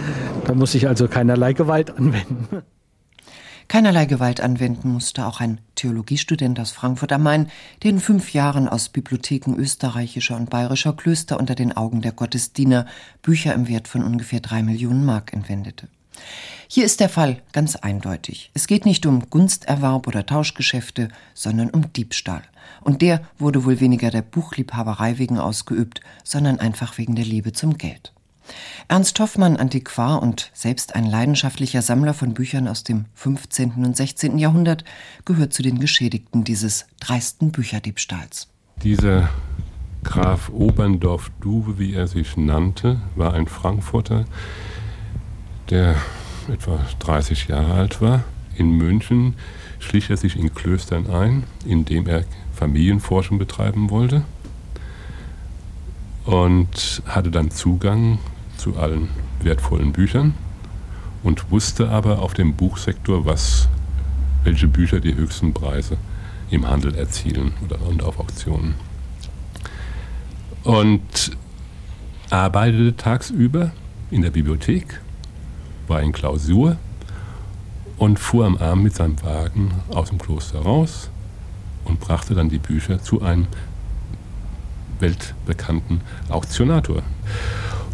[0.45, 2.63] Da muss ich also keinerlei Gewalt anwenden.
[3.67, 7.51] Keinerlei Gewalt anwenden musste auch ein Theologiestudent aus Frankfurt am Main,
[7.84, 12.86] der in fünf Jahren aus Bibliotheken österreichischer und bayerischer Klöster unter den Augen der Gottesdiener
[13.21, 15.89] Bücher im Wert von ungefähr drei Millionen Mark entwendete.
[16.69, 18.51] Hier ist der Fall ganz eindeutig.
[18.53, 22.43] Es geht nicht um Gunsterwerb oder Tauschgeschäfte, sondern um Diebstahl.
[22.82, 27.77] Und der wurde wohl weniger der Buchliebhaberei wegen ausgeübt, sondern einfach wegen der Liebe zum
[27.77, 28.13] Geld.
[28.88, 33.83] Ernst Hoffmann, Antiquar und selbst ein leidenschaftlicher Sammler von Büchern aus dem 15.
[33.86, 34.38] und 16.
[34.38, 34.83] Jahrhundert,
[35.25, 38.47] gehört zu den Geschädigten dieses dreisten Bücherdiebstahls.
[38.83, 39.29] Dieser
[40.03, 44.25] Graf Oberndorf-Duwe, wie er sich nannte, war ein Frankfurter,
[45.69, 45.95] der
[46.51, 48.23] etwa 30 Jahre alt war.
[48.55, 49.36] In München
[49.79, 54.23] schlich er sich in Klöstern ein, indem er Familienforschung betreiben wollte
[56.27, 58.19] und hatte dann Zugang
[58.57, 59.09] zu allen
[59.41, 60.33] wertvollen Büchern
[61.23, 63.67] und wusste aber auf dem Buchsektor, was,
[64.43, 65.97] welche Bücher die höchsten Preise
[66.49, 68.75] im Handel erzielen oder und auf Auktionen.
[70.63, 71.37] Und
[72.29, 73.71] arbeitete tagsüber
[74.11, 75.01] in der Bibliothek,
[75.87, 76.77] war in Klausur
[77.97, 81.09] und fuhr am Abend mit seinem Wagen aus dem Kloster raus
[81.85, 83.47] und brachte dann die Bücher zu einem
[84.99, 87.03] weltbekannten Auktionator.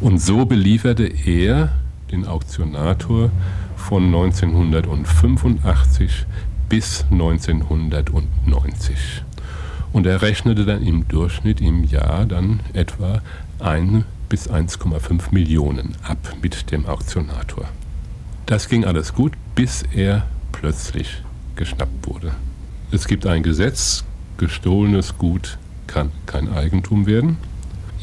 [0.04, 1.72] Und so belieferte er
[2.12, 3.32] den Auktionator
[3.78, 6.26] von 1985
[6.68, 9.24] bis 1990.
[9.94, 13.22] Und er rechnete dann im Durchschnitt im Jahr dann etwa
[13.60, 17.64] 1 bis 1,5 Millionen ab mit dem Auktionator.
[18.46, 21.24] Das ging alles gut, bis er plötzlich
[21.56, 22.34] geschnappt wurde.
[22.92, 24.04] Es gibt ein Gesetz,
[24.36, 27.38] gestohlenes Gut kann kein Eigentum werden.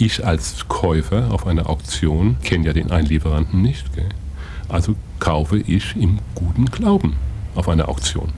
[0.02, 3.94] Ich als Käufer auf einer Auktion kenne ja den Einlieferanten nicht.
[3.94, 4.08] Gell?
[4.66, 7.16] Also kaufe ich im guten Glauben
[7.54, 8.32] auf einer Auktion.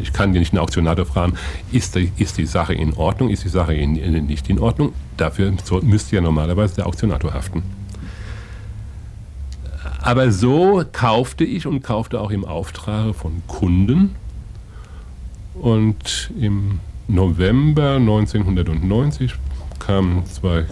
[0.00, 1.34] Ich kann ja nicht einen Auktionator fragen,
[1.70, 3.92] ist die, ist die Sache in Ordnung, ist die Sache in,
[4.26, 4.94] nicht in Ordnung.
[5.18, 7.62] Dafür müsste ja normalerweise der Auktionator haften.
[10.00, 14.16] Aber so kaufte ich und kaufte auch im Auftrag von Kunden.
[15.60, 19.34] Und im November 1990
[19.78, 20.64] kamen zwei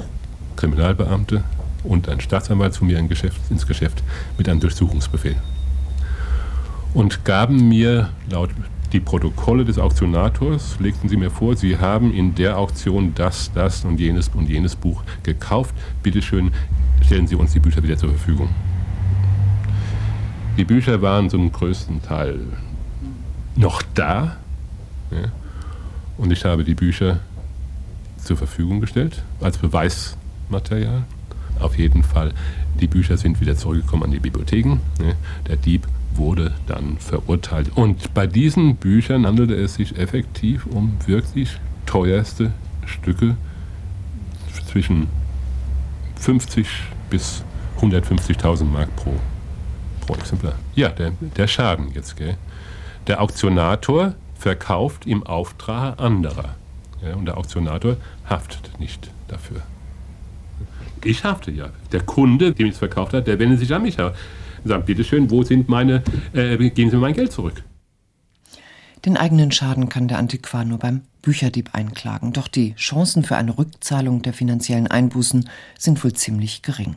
[0.64, 1.44] Kriminalbeamte
[1.82, 4.02] und ein Staatsanwalt zu mir in Geschäft, ins Geschäft
[4.38, 5.36] mit einem Durchsuchungsbefehl
[6.94, 8.50] und gaben mir laut
[8.92, 13.84] die Protokolle des Auktionators, legten sie mir vor, sie haben in der Auktion das, das
[13.84, 15.74] und jenes und jenes Buch gekauft.
[16.02, 16.52] Bitte schön,
[17.04, 18.48] stellen Sie uns die Bücher wieder zur Verfügung.
[20.56, 22.38] Die Bücher waren zum größten Teil
[23.56, 24.36] noch da.
[25.10, 25.28] Ja,
[26.16, 27.18] und ich habe die Bücher
[28.16, 29.58] zur Verfügung gestellt als
[30.54, 31.04] Beweismaterial.
[31.60, 32.32] Auf jeden Fall,
[32.80, 34.80] die Bücher sind wieder zurückgekommen an die Bibliotheken.
[34.98, 35.14] Ja,
[35.48, 37.70] der Dieb wurde dann verurteilt.
[37.74, 42.52] Und bei diesen Büchern handelte es sich effektiv um wirklich teuerste
[42.86, 43.36] Stücke
[44.66, 45.08] zwischen
[46.16, 46.66] 50
[47.10, 47.44] bis
[47.80, 49.14] 150.000 Mark pro,
[50.00, 50.54] pro Exemplar.
[50.74, 52.16] Ja, der, der Schaden jetzt.
[52.16, 52.36] Gell?
[53.06, 56.56] Der Auktionator verkauft im Auftrag anderer.
[57.04, 57.96] Ja, und der Auktionator
[58.28, 59.62] haftet nicht dafür.
[61.04, 61.70] Ich hafte ja.
[61.92, 63.98] Der Kunde, dem ich es verkauft habe, der wendet sich an mich.
[64.00, 64.14] Und
[64.64, 67.62] sagt, bitteschön, wo sind meine, äh, geben Sie mir mein Geld zurück.
[69.04, 72.32] Den eigenen Schaden kann der Antiquar nur beim Bücherdieb einklagen.
[72.32, 76.96] Doch die Chancen für eine Rückzahlung der finanziellen Einbußen sind wohl ziemlich gering.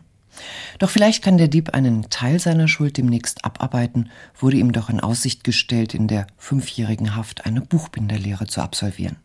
[0.80, 5.00] Doch vielleicht kann der Dieb einen Teil seiner Schuld demnächst abarbeiten, wurde ihm doch in
[5.00, 9.18] Aussicht gestellt, in der fünfjährigen Haft eine Buchbinderlehre zu absolvieren.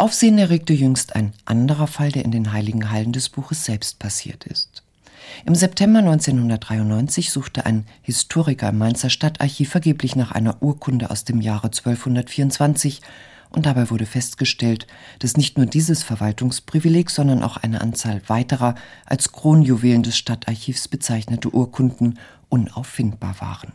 [0.00, 4.46] Aufsehen erregte jüngst ein anderer Fall, der in den heiligen Hallen des Buches selbst passiert
[4.46, 4.82] ist.
[5.44, 11.42] Im September 1993 suchte ein Historiker im Mainzer Stadtarchiv vergeblich nach einer Urkunde aus dem
[11.42, 13.02] Jahre 1224
[13.50, 14.86] und dabei wurde festgestellt,
[15.18, 21.50] dass nicht nur dieses Verwaltungsprivileg, sondern auch eine Anzahl weiterer als Kronjuwelen des Stadtarchivs bezeichnete
[21.50, 23.74] Urkunden unauffindbar waren.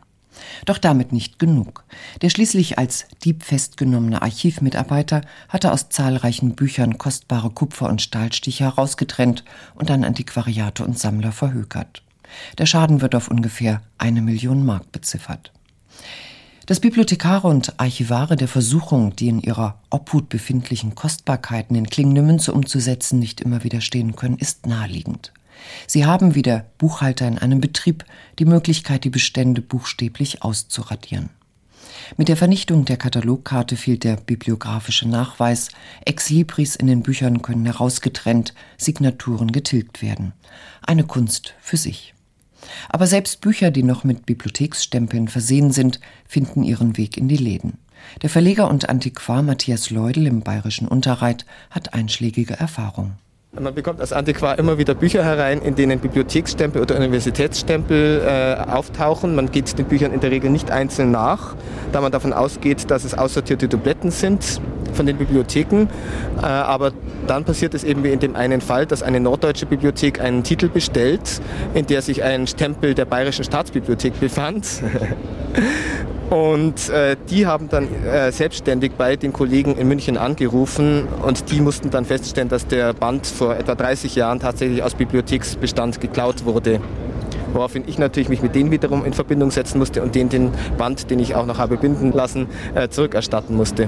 [0.66, 1.84] Doch damit nicht genug.
[2.22, 9.44] Der schließlich als Dieb festgenommene Archivmitarbeiter hatte aus zahlreichen Büchern kostbare Kupfer- und Stahlstiche herausgetrennt
[9.76, 12.04] und an Antiquariate und Sammler verhökert.
[12.58, 15.52] Der Schaden wird auf ungefähr eine Million Mark beziffert.
[16.66, 22.54] Dass Bibliothekare und Archivare der Versuchung, die in ihrer Obhut befindlichen Kostbarkeiten in klingende Münze
[22.54, 25.32] umzusetzen, nicht immer widerstehen können, ist naheliegend.
[25.88, 28.06] Sie haben wie der Buchhalter in einem Betrieb
[28.40, 31.30] die Möglichkeit, die Bestände buchstäblich auszuradieren.
[32.18, 35.70] Mit der Vernichtung der Katalogkarte fehlt der bibliografische Nachweis,
[36.06, 40.34] Exlibris in den Büchern können herausgetrennt, Signaturen getilgt werden.
[40.82, 42.14] Eine Kunst für sich.
[42.90, 47.78] Aber selbst Bücher, die noch mit Bibliotheksstempeln versehen sind, finden ihren Weg in die Läden.
[48.22, 53.14] Der Verleger und Antiquar Matthias Leudel im bayerischen Unterreit hat einschlägige Erfahrung.
[53.60, 59.34] Man bekommt als Antiquar immer wieder Bücher herein, in denen Bibliotheksstempel oder Universitätsstempel äh, auftauchen.
[59.34, 61.56] Man geht den Büchern in der Regel nicht einzeln nach,
[61.94, 64.60] da man davon ausgeht, dass es aussortierte Dubletten sind
[64.92, 65.88] von den Bibliotheken.
[66.42, 66.92] Äh, aber
[67.28, 70.68] dann passiert es eben wie in dem einen Fall, dass eine norddeutsche Bibliothek einen Titel
[70.68, 71.42] bestellt,
[71.74, 74.68] in der sich ein Stempel der Bayerischen Staatsbibliothek befand.
[76.30, 81.62] Und äh, die haben dann äh, selbstständig bei den Kollegen in München angerufen und die
[81.62, 86.82] mussten dann feststellen, dass der Band vor etwa 30 Jahren tatsächlich aus Bibliotheksbestand geklaut wurde.
[87.54, 91.10] Woraufhin ich natürlich mich mit denen wiederum in Verbindung setzen musste und den den Band,
[91.12, 93.88] den ich auch noch habe binden lassen, äh, zurückerstatten musste.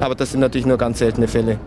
[0.00, 1.58] Aber das sind natürlich nur ganz seltene Fälle.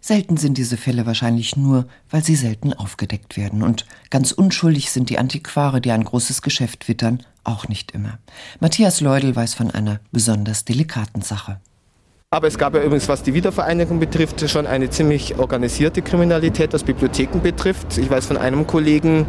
[0.00, 3.62] Selten sind diese Fälle wahrscheinlich nur, weil sie selten aufgedeckt werden.
[3.62, 8.18] Und ganz unschuldig sind die Antiquare, die ein großes Geschäft wittern, auch nicht immer.
[8.60, 11.60] Matthias Leudel weiß von einer besonders delikaten Sache.
[12.30, 16.84] Aber es gab ja übrigens, was die Wiedervereinigung betrifft, schon eine ziemlich organisierte Kriminalität, was
[16.84, 17.96] Bibliotheken betrifft.
[17.96, 19.24] Ich weiß von einem Kollegen,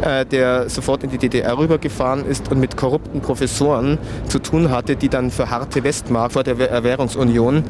[0.00, 4.96] äh, der sofort in die DDR rübergefahren ist und mit korrupten Professoren zu tun hatte,
[4.96, 7.62] die dann für harte Westmark vor der Währungsunion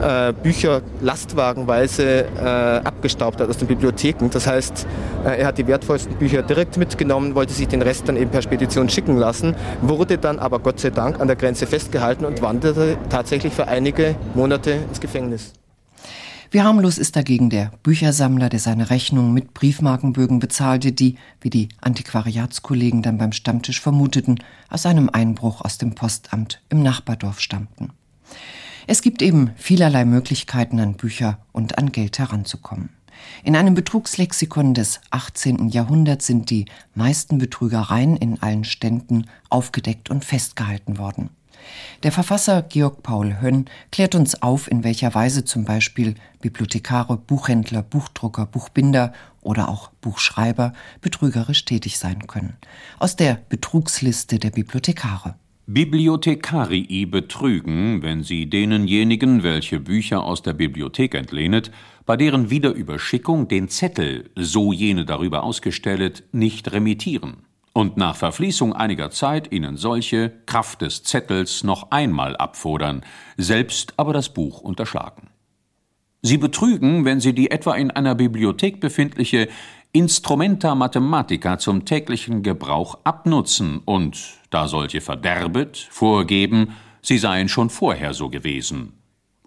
[0.00, 4.30] äh, Bücher lastwagenweise äh, abgestaubt hat aus den Bibliotheken.
[4.30, 4.86] Das heißt,
[5.24, 8.88] er hat die wertvollsten Bücher direkt mitgenommen, wollte sich den Rest dann eben per Spedition
[8.88, 13.52] schicken lassen, wurde dann aber Gott sei Dank an der Grenze festgehalten und wanderte tatsächlich
[13.52, 15.52] für einige Monate ins Gefängnis.
[16.50, 21.68] Wie harmlos ist dagegen der Büchersammler, der seine Rechnung mit Briefmarkenbögen bezahlte, die, wie die
[21.80, 24.38] Antiquariatskollegen dann beim Stammtisch vermuteten,
[24.70, 27.90] aus einem Einbruch aus dem Postamt im Nachbardorf stammten.
[28.86, 32.90] Es gibt eben vielerlei Möglichkeiten, an Bücher und an Geld heranzukommen.
[33.42, 35.70] In einem Betrugslexikon des 18.
[35.70, 41.30] Jahrhunderts sind die meisten Betrügereien in allen Ständen aufgedeckt und festgehalten worden.
[42.02, 47.82] Der Verfasser Georg Paul Hönn klärt uns auf, in welcher Weise zum Beispiel Bibliothekare, Buchhändler,
[47.82, 52.56] Buchdrucker, Buchbinder oder auch Buchschreiber betrügerisch tätig sein können.
[52.98, 55.36] Aus der Betrugsliste der Bibliothekare.
[55.66, 61.70] Bibliothekarii betrügen, wenn sie denenjenigen, welche Bücher aus der Bibliothek entlehnet,
[62.04, 67.44] bei deren Wiederüberschickung den Zettel, so jene darüber ausgestellt, nicht remittieren
[67.74, 73.04] und nach Verfließung einiger Zeit ihnen solche Kraft des Zettels noch einmal abfordern,
[73.36, 75.28] selbst aber das Buch unterschlagen.
[76.22, 79.48] Sie betrügen, wenn sie die etwa in einer Bibliothek befindliche,
[79.92, 88.14] Instrumenta Mathematica zum täglichen Gebrauch abnutzen und, da solche verderbet, vorgeben, sie seien schon vorher
[88.14, 89.03] so gewesen.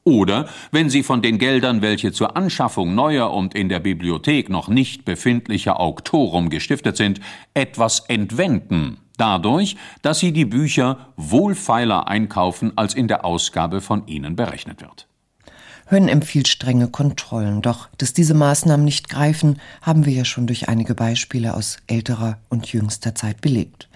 [0.07, 4.69] Oder wenn sie von den Geldern, welche zur Anschaffung neuer und in der Bibliothek noch
[4.69, 7.19] nicht befindlicher Auktorum gestiftet sind,
[7.53, 14.37] etwas entwenden, dadurch, dass sie die Bücher wohlfeiler einkaufen, als in der Ausgabe von ihnen
[14.37, 15.06] berechnet wird.
[15.89, 20.67] Hön empfiehlt strenge Kontrollen, doch dass diese Maßnahmen nicht greifen, haben wir ja schon durch
[20.67, 23.87] einige Beispiele aus älterer und jüngster Zeit belegt.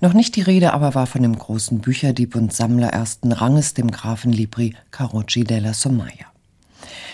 [0.00, 3.90] Noch nicht die Rede aber war von dem großen Bücherdieb und Sammler ersten Ranges, dem
[3.90, 6.26] Grafen Libri Carocci della Sommaia.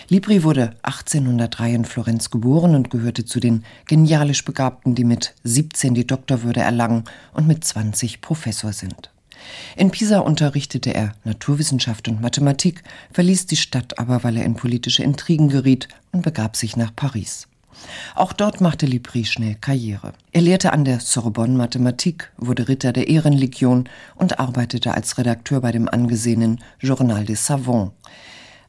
[0.09, 5.95] Libri wurde 1803 in Florenz geboren und gehörte zu den genialisch Begabten, die mit 17
[5.95, 9.09] die Doktorwürde erlangen und mit 20 Professor sind.
[9.75, 15.03] In Pisa unterrichtete er Naturwissenschaft und Mathematik, verließ die Stadt aber, weil er in politische
[15.03, 17.47] Intrigen geriet und begab sich nach Paris.
[18.15, 20.13] Auch dort machte Libri schnell Karriere.
[20.31, 25.71] Er lehrte an der Sorbonne Mathematik, wurde Ritter der Ehrenlegion und arbeitete als Redakteur bei
[25.71, 27.93] dem angesehenen Journal des Savants.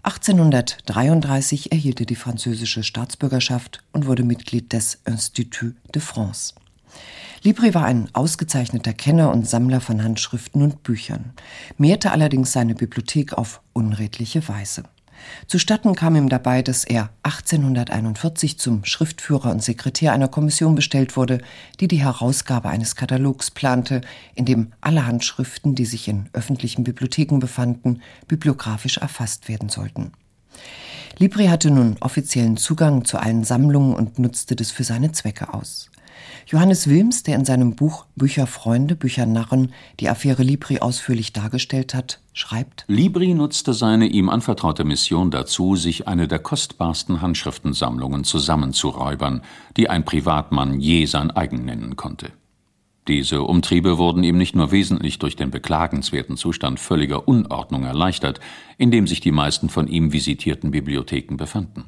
[0.02, 6.54] 1833 erhielt er die französische Staatsbürgerschaft und wurde Mitglied des Institut de France.
[7.42, 11.32] Libri war ein ausgezeichneter Kenner und Sammler von Handschriften und Büchern,
[11.78, 14.84] mehrte allerdings seine Bibliothek auf unredliche Weise.
[15.46, 21.40] Zustatten kam ihm dabei, dass er 1841 zum Schriftführer und Sekretär einer Kommission bestellt wurde,
[21.80, 24.00] die die Herausgabe eines Katalogs plante,
[24.34, 30.12] in dem alle Handschriften, die sich in öffentlichen Bibliotheken befanden, bibliografisch erfasst werden sollten.
[31.18, 35.89] Libri hatte nun offiziellen Zugang zu allen Sammlungen und nutzte das für seine Zwecke aus.
[36.46, 42.84] Johannes Wilms, der in seinem Buch Bücherfreunde, Büchernarren die Affäre Libri ausführlich dargestellt hat, schreibt:
[42.88, 49.42] Libri nutzte seine ihm anvertraute Mission dazu, sich eine der kostbarsten Handschriftensammlungen zusammenzuräubern,
[49.76, 52.32] die ein Privatmann je sein eigen nennen konnte.
[53.08, 58.40] Diese Umtriebe wurden ihm nicht nur wesentlich durch den beklagenswerten Zustand völliger Unordnung erleichtert,
[58.78, 61.86] in dem sich die meisten von ihm visitierten Bibliotheken befanden.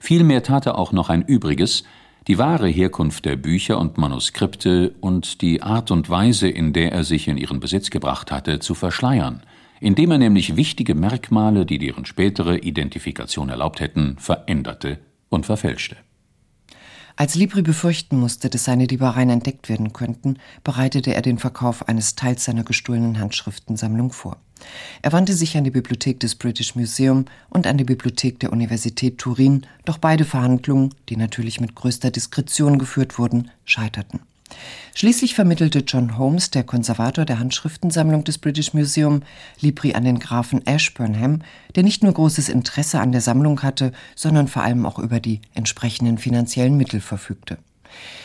[0.00, 1.84] Vielmehr tat er auch noch ein Übriges,
[2.28, 7.04] die wahre Herkunft der Bücher und Manuskripte und die Art und Weise, in der er
[7.04, 9.42] sich in ihren Besitz gebracht hatte, zu verschleiern,
[9.80, 15.96] indem er nämlich wichtige Merkmale, die deren spätere Identifikation erlaubt hätten, veränderte und verfälschte.
[17.16, 22.14] Als Libri befürchten musste, dass seine Diebereien entdeckt werden könnten, bereitete er den Verkauf eines
[22.14, 24.38] Teils seiner gestohlenen Handschriftensammlung vor.
[25.02, 29.18] Er wandte sich an die Bibliothek des British Museum und an die Bibliothek der Universität
[29.18, 34.20] Turin, doch beide Verhandlungen, die natürlich mit größter Diskretion geführt wurden, scheiterten.
[34.94, 39.22] Schließlich vermittelte John Holmes, der Konservator der Handschriftensammlung des British Museum,
[39.60, 41.42] Libri an den Grafen Ashburnham,
[41.74, 45.40] der nicht nur großes Interesse an der Sammlung hatte, sondern vor allem auch über die
[45.54, 47.58] entsprechenden finanziellen Mittel verfügte.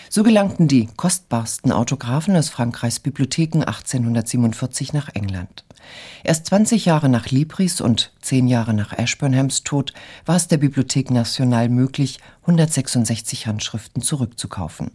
[0.10, 5.66] So gelangten die kostbarsten Autographen aus Frankreichs Bibliotheken 1847 nach England.
[6.24, 9.94] Erst 20 Jahre nach Libris und 10 Jahre nach Ashburnhams Tod
[10.26, 14.92] war es der Bibliothek Nationale möglich, 166 Handschriften zurückzukaufen.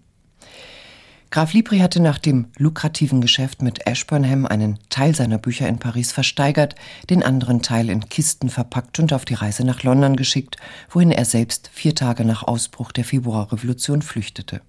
[1.31, 6.11] Graf Libri hatte nach dem lukrativen Geschäft mit Ashburnham einen Teil seiner Bücher in Paris
[6.11, 6.75] versteigert,
[7.09, 10.57] den anderen Teil in Kisten verpackt und auf die Reise nach London geschickt,
[10.89, 14.61] wohin er selbst vier Tage nach Ausbruch der Februarrevolution flüchtete.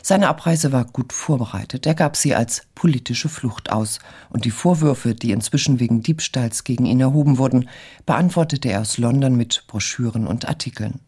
[0.00, 1.84] Seine Abreise war gut vorbereitet.
[1.84, 3.98] Er gab sie als politische Flucht aus.
[4.30, 7.68] Und die Vorwürfe, die inzwischen wegen Diebstahls gegen ihn erhoben wurden,
[8.06, 11.00] beantwortete er aus London mit Broschüren und Artikeln.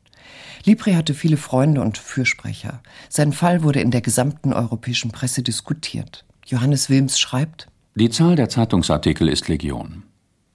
[0.64, 2.82] Libri hatte viele Freunde und Fürsprecher.
[3.08, 6.24] Sein Fall wurde in der gesamten europäischen Presse diskutiert.
[6.46, 10.02] Johannes Wilms schreibt, Die Zahl der Zeitungsartikel ist Legion.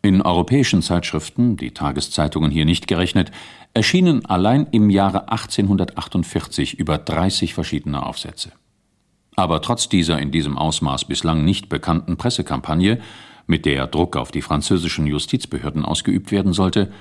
[0.01, 3.32] In europäischen Zeitschriften, die Tageszeitungen hier nicht gerechnet,
[3.74, 8.51] erschienen allein im Jahre 1848 über 30 verschiedene Aufsätze.
[9.36, 12.99] Aber trotz dieser in diesem Ausmaß bislang nicht bekannten Pressekampagne,
[13.47, 16.91] mit der Druck auf die französischen Justizbehörden ausgeübt werden sollte,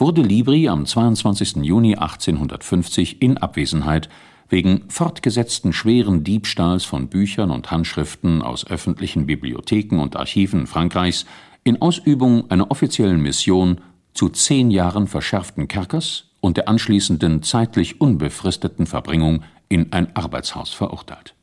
[0.00, 1.56] wurde Libri am 22.
[1.56, 4.08] Juni 1850 in Abwesenheit
[4.48, 11.26] wegen fortgesetzten schweren Diebstahls von Büchern und Handschriften aus öffentlichen Bibliotheken und Archiven Frankreichs
[11.64, 13.82] in Ausübung einer offiziellen Mission
[14.14, 21.34] zu zehn Jahren verschärften Kerkers und der anschließenden zeitlich unbefristeten Verbringung in ein Arbeitshaus verurteilt.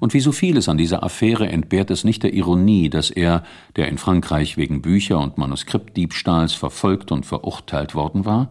[0.00, 3.44] Und wie so vieles an dieser Affäre entbehrt es nicht der Ironie, dass er,
[3.76, 8.50] der in Frankreich wegen Bücher- und Manuskriptdiebstahls verfolgt und verurteilt worden war,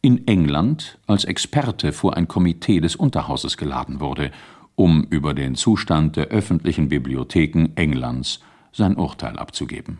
[0.00, 4.30] in England als Experte vor ein Komitee des Unterhauses geladen wurde,
[4.74, 8.40] um über den Zustand der öffentlichen Bibliotheken Englands
[8.72, 9.98] sein Urteil abzugeben.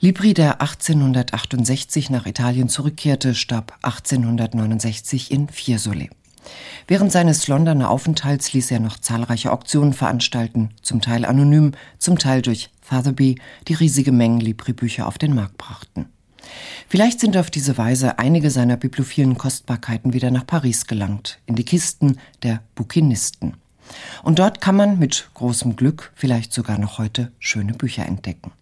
[0.00, 6.08] Libri, der 1868 nach Italien zurückkehrte, starb 1869 in Fiesole.
[6.86, 12.42] Während seines Londoner Aufenthalts ließ er noch zahlreiche Auktionen veranstalten, zum Teil anonym, zum Teil
[12.42, 13.38] durch Fatherby,
[13.68, 16.06] die riesige Mengen Libri-Bücher auf den Markt brachten.
[16.88, 21.64] Vielleicht sind auf diese Weise einige seiner bibliophilen Kostbarkeiten wieder nach Paris gelangt, in die
[21.64, 23.54] Kisten der Bukinisten.
[24.22, 28.52] Und dort kann man mit großem Glück vielleicht sogar noch heute schöne Bücher entdecken.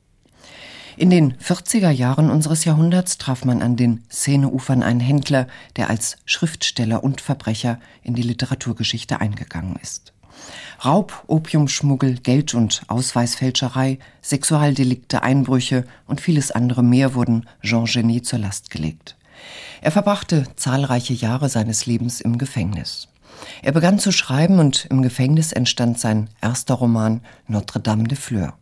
[0.99, 6.17] In den 40er Jahren unseres Jahrhunderts traf man an den Szeneufern einen Händler, der als
[6.25, 10.15] Schriftsteller und Verbrecher in die Literaturgeschichte eingegangen ist.
[10.83, 18.39] Raub, Opiumschmuggel, Geld- und Ausweisfälscherei, Sexualdelikte, Einbrüche und vieles andere mehr wurden Jean Genet zur
[18.39, 19.17] Last gelegt.
[19.83, 23.09] Er verbrachte zahlreiche Jahre seines Lebens im Gefängnis.
[23.61, 28.55] Er begann zu schreiben und im Gefängnis entstand sein erster Roman Notre Dame de Fleur.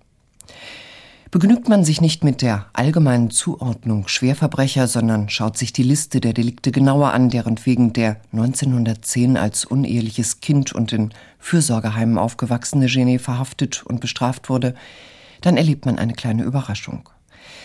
[1.34, 6.32] Begnügt man sich nicht mit der allgemeinen Zuordnung Schwerverbrecher, sondern schaut sich die Liste der
[6.32, 13.20] Delikte genauer an, deren wegen der 1910 als uneheliches Kind und in Fürsorgeheimen aufgewachsene Genet
[13.20, 14.76] verhaftet und bestraft wurde,
[15.40, 17.08] dann erlebt man eine kleine Überraschung.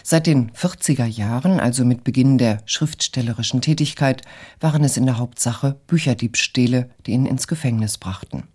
[0.01, 4.23] Seit den 40er Jahren, also mit Beginn der schriftstellerischen Tätigkeit,
[4.59, 8.45] waren es in der Hauptsache Bücherdiebstähle, die ihn ins Gefängnis brachten.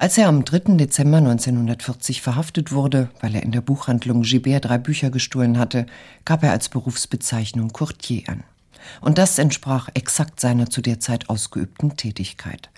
[0.00, 0.78] Als er am 3.
[0.78, 5.84] Dezember 1940 verhaftet wurde, weil er in der Buchhandlung Gibert drei Bücher gestohlen hatte,
[6.24, 8.42] gab er als Berufsbezeichnung Courtier an.
[9.02, 12.70] Und das entsprach exakt seiner zu der Zeit ausgeübten Tätigkeit.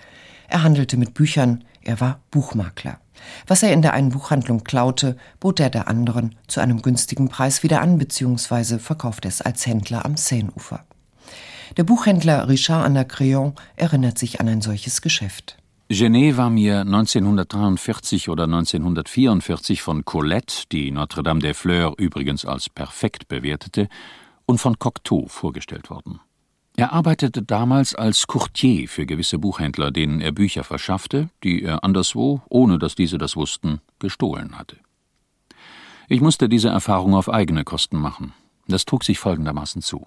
[0.48, 2.98] Er handelte mit Büchern, er war Buchmakler.
[3.46, 7.62] Was er in der einen Buchhandlung klaute, bot er der anderen zu einem günstigen Preis
[7.62, 8.80] wieder an bzw.
[8.80, 10.84] verkaufte es als Händler am Seineufer.
[11.76, 15.61] Der Buchhändler Richard Anacreon erinnert sich an ein solches Geschäft.
[15.94, 22.70] Genet war mir 1943 oder 1944 von Colette, die Notre Dame des Fleurs übrigens als
[22.70, 23.90] perfekt bewertete,
[24.46, 26.20] und von Cocteau vorgestellt worden.
[26.76, 32.40] Er arbeitete damals als Courtier für gewisse Buchhändler, denen er Bücher verschaffte, die er anderswo,
[32.48, 34.78] ohne dass diese das wussten, gestohlen hatte.
[36.08, 38.32] Ich musste diese Erfahrung auf eigene Kosten machen.
[38.66, 40.06] Das trug sich folgendermaßen zu.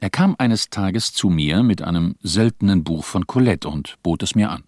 [0.00, 4.34] Er kam eines Tages zu mir mit einem seltenen Buch von Colette und bot es
[4.34, 4.64] mir an.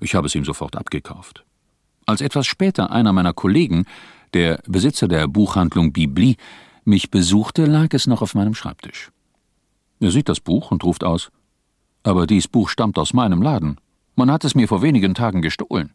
[0.00, 1.44] Ich habe es ihm sofort abgekauft.
[2.06, 3.84] Als etwas später einer meiner Kollegen,
[4.34, 6.36] der Besitzer der Buchhandlung Bibli,
[6.84, 9.10] mich besuchte, lag es noch auf meinem Schreibtisch.
[10.00, 11.30] Er sieht das Buch und ruft aus
[12.02, 13.78] Aber dies Buch stammt aus meinem Laden.
[14.14, 15.92] Man hat es mir vor wenigen Tagen gestohlen.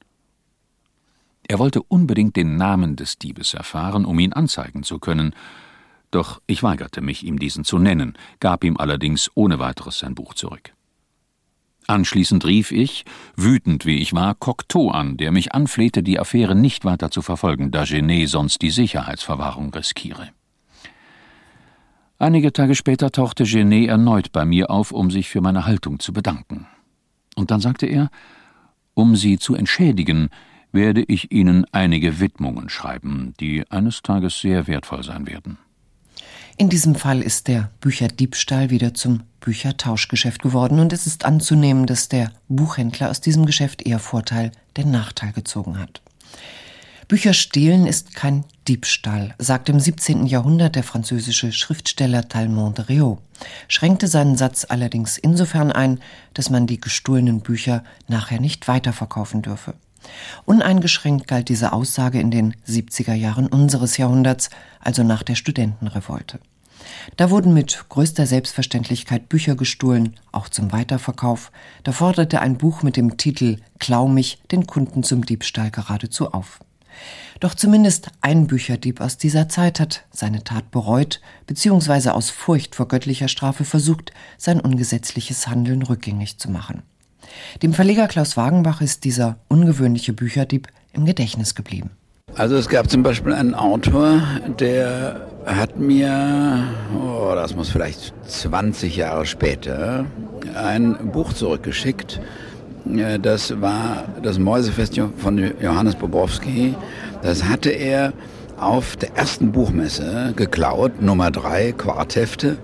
[1.47, 5.33] Er wollte unbedingt den Namen des Diebes erfahren, um ihn anzeigen zu können,
[6.11, 10.35] doch ich weigerte mich, ihm diesen zu nennen, gab ihm allerdings ohne weiteres sein Buch
[10.35, 10.73] zurück.
[11.87, 13.03] Anschließend rief ich,
[13.35, 17.71] wütend wie ich war, Cocteau an, der mich anflehte, die Affäre nicht weiter zu verfolgen,
[17.71, 20.29] da Genet sonst die Sicherheitsverwahrung riskiere.
[22.19, 26.13] Einige Tage später tauchte Genet erneut bei mir auf, um sich für meine Haltung zu
[26.13, 26.67] bedanken.
[27.35, 28.09] Und dann sagte er,
[28.93, 30.29] um Sie zu entschädigen,
[30.71, 35.57] werde ich Ihnen einige Widmungen schreiben, die eines Tages sehr wertvoll sein werden.
[36.55, 42.09] In diesem Fall ist der Bücherdiebstahl wieder zum Büchertauschgeschäft geworden und es ist anzunehmen, dass
[42.09, 46.01] der Buchhändler aus diesem Geschäft eher Vorteil denn Nachteil gezogen hat.
[47.07, 50.25] Bücherstehlen ist kein Diebstahl, sagt im 17.
[50.25, 53.17] Jahrhundert der französische Schriftsteller Talmont de Rieux,
[53.67, 55.99] schränkte seinen Satz allerdings insofern ein,
[56.33, 59.73] dass man die gestohlenen Bücher nachher nicht weiterverkaufen dürfe.
[60.45, 64.49] Uneingeschränkt galt diese Aussage in den 70er Jahren unseres Jahrhunderts,
[64.79, 66.39] also nach der Studentenrevolte.
[67.17, 71.51] Da wurden mit größter Selbstverständlichkeit Bücher gestohlen, auch zum Weiterverkauf.
[71.83, 76.59] Da forderte ein Buch mit dem Titel Klau mich den Kunden zum Diebstahl geradezu auf.
[77.39, 82.87] Doch zumindest ein Bücherdieb aus dieser Zeit hat seine Tat bereut, beziehungsweise aus Furcht vor
[82.87, 86.83] göttlicher Strafe versucht, sein ungesetzliches Handeln rückgängig zu machen.
[87.61, 91.91] Dem Verleger Klaus Wagenbach ist dieser ungewöhnliche Bücherdieb im Gedächtnis geblieben.
[92.35, 94.21] Also es gab zum Beispiel einen Autor,
[94.59, 96.63] der hat mir,
[96.97, 100.05] oh, das muss vielleicht 20 Jahre später,
[100.55, 102.19] ein Buch zurückgeschickt.
[103.21, 106.75] Das war das Mäusefest von Johannes Bobrowski.
[107.21, 108.13] Das hatte er
[108.57, 112.57] auf der ersten Buchmesse geklaut, Nummer drei, Quarthefte.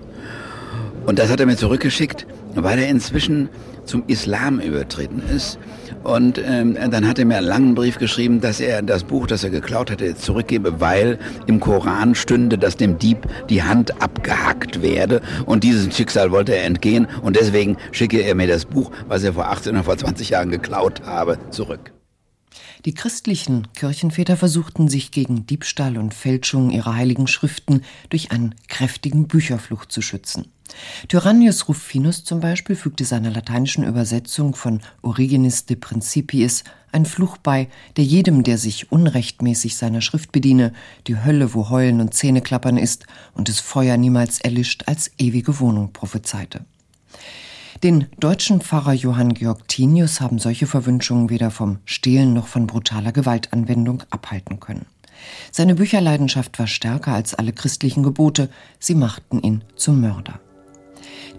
[1.06, 3.48] Und das hat er mir zurückgeschickt, weil er inzwischen
[3.84, 5.58] zum Islam übertreten ist.
[6.02, 9.44] Und ähm, dann hat er mir einen langen Brief geschrieben, dass er das Buch, das
[9.44, 15.20] er geklaut hatte, zurückgebe, weil im Koran stünde, dass dem Dieb die Hand abgehackt werde.
[15.44, 17.06] Und diesem Schicksal wollte er entgehen.
[17.22, 20.50] Und deswegen schicke er mir das Buch, was er vor 18 oder vor 20 Jahren
[20.50, 21.92] geklaut habe, zurück.
[22.86, 29.28] Die christlichen Kirchenväter versuchten sich gegen Diebstahl und Fälschung ihrer heiligen Schriften durch einen kräftigen
[29.28, 30.46] Bücherfluch zu schützen.
[31.08, 37.68] Tyrannius Rufinus zum Beispiel fügte seiner lateinischen Übersetzung von Origenis de Principiis ein Fluch bei,
[37.96, 40.72] der jedem, der sich unrechtmäßig seiner Schrift bediene,
[41.06, 45.92] die Hölle, wo Heulen und Zähneklappern ist und das Feuer niemals erlischt, als ewige Wohnung
[45.92, 46.64] prophezeite.
[47.82, 53.12] Den deutschen Pfarrer Johann Georg Tinius haben solche Verwünschungen weder vom Stehlen noch von brutaler
[53.12, 54.84] Gewaltanwendung abhalten können.
[55.50, 60.40] Seine Bücherleidenschaft war stärker als alle christlichen Gebote, sie machten ihn zum Mörder.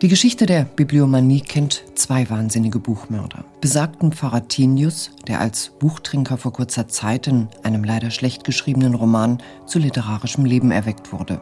[0.02, 3.46] Die Geschichte der Bibliomanie kennt zwei wahnsinnige Buchmörder.
[3.62, 9.44] Besagten Pfarrer Tinius, der als Buchtrinker vor kurzer Zeit in einem leider schlecht geschriebenen Roman
[9.68, 11.40] zu literarischem Leben erweckt wurde.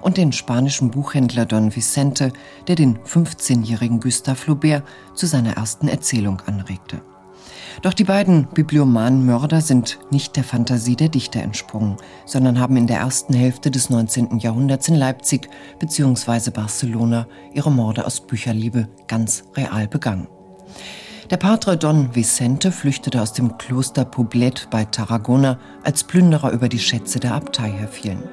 [0.00, 2.32] Und den spanischen Buchhändler Don Vicente,
[2.66, 4.82] der den 15-jährigen Gustave Flaubert
[5.14, 7.02] zu seiner ersten Erzählung anregte.
[7.82, 11.96] Doch die beiden bibliomanen Mörder sind nicht der Fantasie der Dichter entsprungen,
[12.26, 14.38] sondern haben in der ersten Hälfte des 19.
[14.38, 15.48] Jahrhunderts in Leipzig
[15.78, 16.50] bzw.
[16.50, 20.28] Barcelona ihre Morde aus Bücherliebe ganz real begangen.
[21.30, 26.80] Der Patre Don Vicente flüchtete aus dem Kloster Poblet bei Tarragona, als Plünderer über die
[26.80, 28.24] Schätze der Abtei herfielen.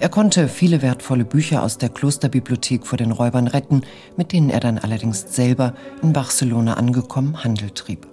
[0.00, 3.82] Er konnte viele wertvolle Bücher aus der Klosterbibliothek vor den Räubern retten,
[4.16, 8.07] mit denen er dann allerdings selber in Barcelona angekommen Handel trieb.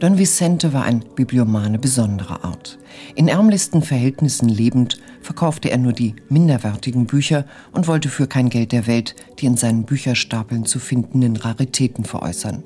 [0.00, 2.78] Don Vicente war ein Bibliomane besonderer Art.
[3.14, 8.72] In ärmlichsten Verhältnissen lebend verkaufte er nur die minderwertigen Bücher und wollte für kein Geld
[8.72, 12.62] der Welt die in seinen Bücherstapeln zu findenden Raritäten veräußern.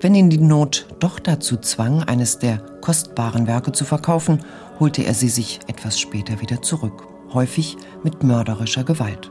[0.00, 4.40] Wenn ihn die Not doch dazu zwang, eines der kostbaren Werke zu verkaufen,
[4.78, 9.30] holte er sie sich etwas später wieder zurück, häufig mit mörderischer Gewalt.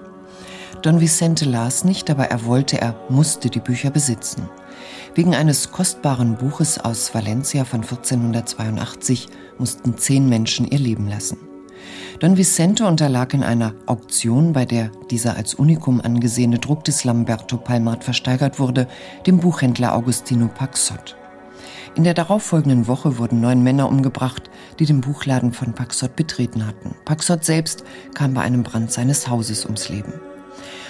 [0.82, 4.50] Don Vicente las nicht, aber er wollte, er musste die Bücher besitzen.
[5.16, 9.28] Wegen eines kostbaren Buches aus Valencia von 1482
[9.60, 11.38] mussten zehn Menschen ihr Leben lassen.
[12.20, 17.58] Don Vicente unterlag in einer Auktion, bei der dieser als Unikum angesehene Druck des Lamberto
[17.58, 18.88] Palmat versteigert wurde,
[19.28, 21.16] dem Buchhändler Augustino Paxot.
[21.94, 24.50] In der darauffolgenden Woche wurden neun Männer umgebracht,
[24.80, 26.96] die den Buchladen von Paxot betreten hatten.
[27.06, 27.84] Paxot selbst
[28.16, 30.14] kam bei einem Brand seines Hauses ums Leben.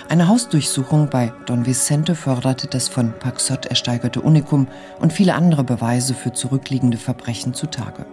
[0.10, 4.68] Eine Hausdurchsuchung bei Don Vicente förderte das von Paxot ersteigerte Unikum
[5.00, 8.06] und viele andere Beweise für zurückliegende Verbrechen zutage.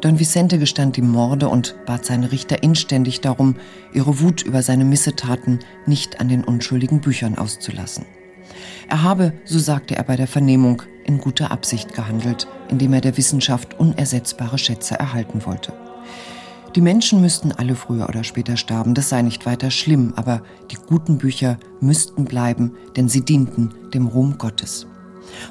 [0.00, 3.56] Don Vicente gestand die Morde und bat seine Richter inständig darum,
[3.92, 8.04] ihre Wut über seine Missetaten nicht an den unschuldigen Büchern auszulassen.
[8.88, 13.16] Er habe, so sagte er bei der Vernehmung, in guter Absicht gehandelt, indem er der
[13.16, 15.72] Wissenschaft unersetzbare Schätze erhalten wollte.
[16.74, 20.76] Die Menschen müssten alle früher oder später sterben, das sei nicht weiter schlimm, aber die
[20.76, 24.86] guten Bücher müssten bleiben, denn sie dienten dem Ruhm Gottes.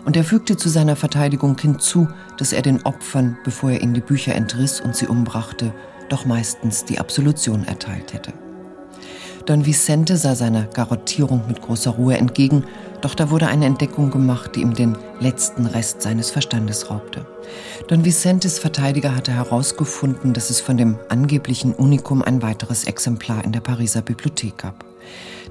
[0.05, 2.07] Und er fügte zu seiner Verteidigung hinzu,
[2.38, 5.74] dass er den Opfern, bevor er ihnen die Bücher entriss und sie umbrachte,
[6.09, 8.34] doch meistens die Absolution erteilt hätte.
[9.45, 12.65] Don Vicente sah seiner Garottierung mit großer Ruhe entgegen,
[13.02, 17.26] doch da wurde eine Entdeckung gemacht, die ihm den letzten Rest seines Verstandes raubte.
[17.88, 23.52] Don Vicentes Verteidiger hatte herausgefunden, dass es von dem angeblichen Unikum ein weiteres Exemplar in
[23.52, 24.86] der Pariser Bibliothek gab.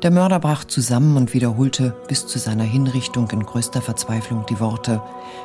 [0.03, 5.01] Der Mörder brach zusammen und wiederholte bis zu seiner Hinrichtung in größter Verzweiflung die Worte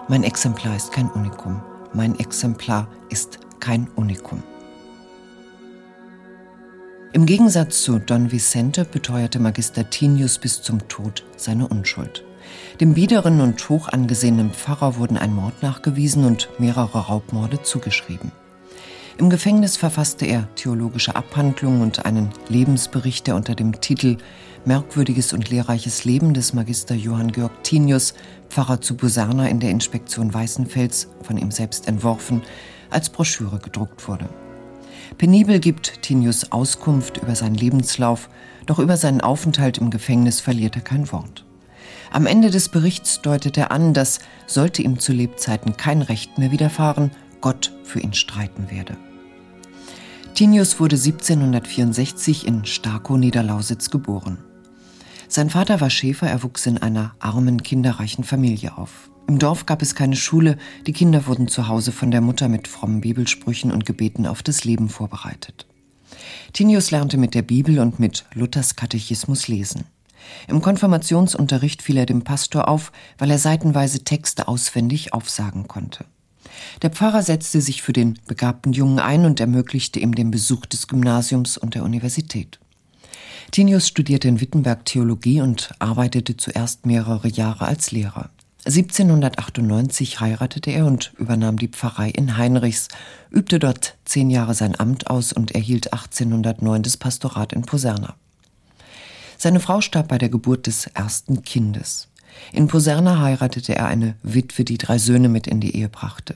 [0.09, 1.61] Mein Exemplar ist kein Unikum.
[1.93, 4.43] Mein Exemplar ist kein Unikum.
[7.13, 12.23] Im Gegensatz zu Don Vicente beteuerte Magister Tinius bis zum Tod seine Unschuld.
[12.79, 18.31] Dem biederen und hoch angesehenen Pfarrer wurden ein Mord nachgewiesen und mehrere Raubmorde zugeschrieben.
[19.17, 24.15] Im Gefängnis verfasste er theologische Abhandlungen und einen Lebensbericht, der unter dem Titel
[24.63, 28.13] Merkwürdiges und lehrreiches Leben des Magister Johann Georg Tinius,
[28.47, 32.41] Pfarrer zu Buserna in der Inspektion Weißenfels, von ihm selbst entworfen,
[32.89, 34.29] als Broschüre gedruckt wurde.
[35.17, 38.29] Penibel gibt Tinius Auskunft über seinen Lebenslauf,
[38.65, 41.45] doch über seinen Aufenthalt im Gefängnis verliert er kein Wort.
[42.11, 46.51] Am Ende des Berichts deutet er an, dass, sollte ihm zu Lebzeiten kein Recht mehr
[46.51, 48.97] widerfahren, Gott für ihn streiten werde.
[50.33, 54.39] Tinius wurde 1764 in Starkow, Niederlausitz, geboren.
[55.27, 59.10] Sein Vater war Schäfer, er wuchs in einer armen, kinderreichen Familie auf.
[59.27, 60.57] Im Dorf gab es keine Schule,
[60.87, 64.63] die Kinder wurden zu Hause von der Mutter mit frommen Bibelsprüchen und Gebeten auf das
[64.65, 65.67] Leben vorbereitet.
[66.53, 69.85] Tinius lernte mit der Bibel und mit Luthers Katechismus lesen.
[70.47, 76.05] Im Konfirmationsunterricht fiel er dem Pastor auf, weil er seitenweise Texte auswendig aufsagen konnte.
[76.81, 80.87] Der Pfarrer setzte sich für den begabten Jungen ein und ermöglichte ihm den Besuch des
[80.87, 82.59] Gymnasiums und der Universität.
[83.51, 88.29] Tinius studierte in Wittenberg Theologie und arbeitete zuerst mehrere Jahre als Lehrer.
[88.65, 92.89] 1798 heiratete er und übernahm die Pfarrei in Heinrichs,
[93.31, 98.15] übte dort zehn Jahre sein Amt aus und erhielt 1809 das Pastorat in Poserna.
[99.37, 102.07] Seine Frau starb bei der Geburt des ersten Kindes.
[102.53, 106.35] In Poserna heiratete er eine Witwe, die drei Söhne mit in die Ehe brachte.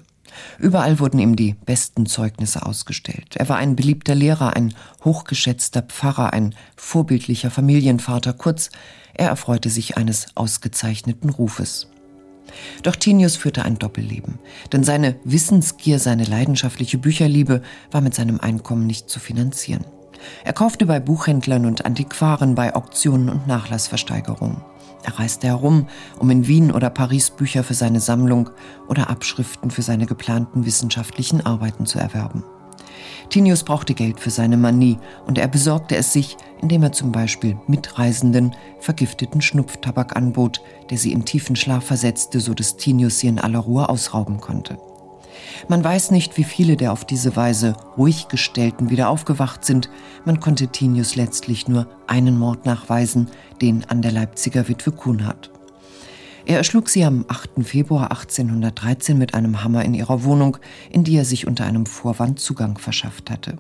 [0.57, 3.35] Überall wurden ihm die besten Zeugnisse ausgestellt.
[3.35, 4.73] Er war ein beliebter Lehrer, ein
[5.03, 8.71] hochgeschätzter Pfarrer, ein vorbildlicher Familienvater, kurz,
[9.13, 11.87] er erfreute sich eines ausgezeichneten Rufes.
[12.83, 14.39] Doch Tinius führte ein Doppelleben,
[14.71, 19.85] denn seine Wissensgier, seine leidenschaftliche Bücherliebe war mit seinem Einkommen nicht zu finanzieren.
[20.43, 24.57] Er kaufte bei Buchhändlern und Antiquaren, bei Auktionen und Nachlassversteigerungen.
[25.03, 25.87] Er reiste herum,
[26.17, 28.49] um in Wien oder Paris Bücher für seine Sammlung
[28.87, 32.43] oder Abschriften für seine geplanten wissenschaftlichen Arbeiten zu erwerben.
[33.29, 37.57] Tinius brauchte Geld für seine Manie und er besorgte es sich, indem er zum Beispiel
[37.67, 43.39] Mitreisenden vergifteten Schnupftabak anbot, der sie in tiefen Schlaf versetzte, so dass Tinius sie in
[43.39, 44.77] aller Ruhe ausrauben konnte.
[45.67, 49.89] Man weiß nicht, wie viele der auf diese Weise ruhig gestellten wieder aufgewacht sind.
[50.23, 53.29] Man konnte Tinius letztlich nur einen Mord nachweisen,
[53.61, 55.51] den an der Leipziger Witwe Kuhnhardt.
[56.45, 57.63] Er erschlug sie am 8.
[57.63, 60.57] Februar 1813 mit einem Hammer in ihrer Wohnung,
[60.91, 63.57] in die er sich unter einem Vorwand Zugang verschafft hatte.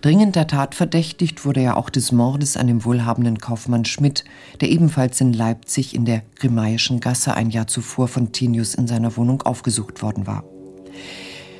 [0.00, 4.24] Dringend der Tat verdächtigt wurde er auch des Mordes an dem wohlhabenden Kaufmann Schmidt,
[4.62, 9.16] der ebenfalls in Leipzig in der Grimaischen Gasse ein Jahr zuvor von Tinius in seiner
[9.16, 10.44] Wohnung aufgesucht worden war.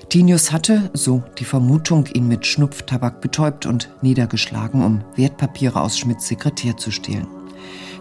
[0.09, 6.29] Tinius hatte, so die Vermutung, ihn mit Schnupftabak betäubt und niedergeschlagen, um Wertpapiere aus Schmidts
[6.29, 7.27] Sekretär zu stehlen.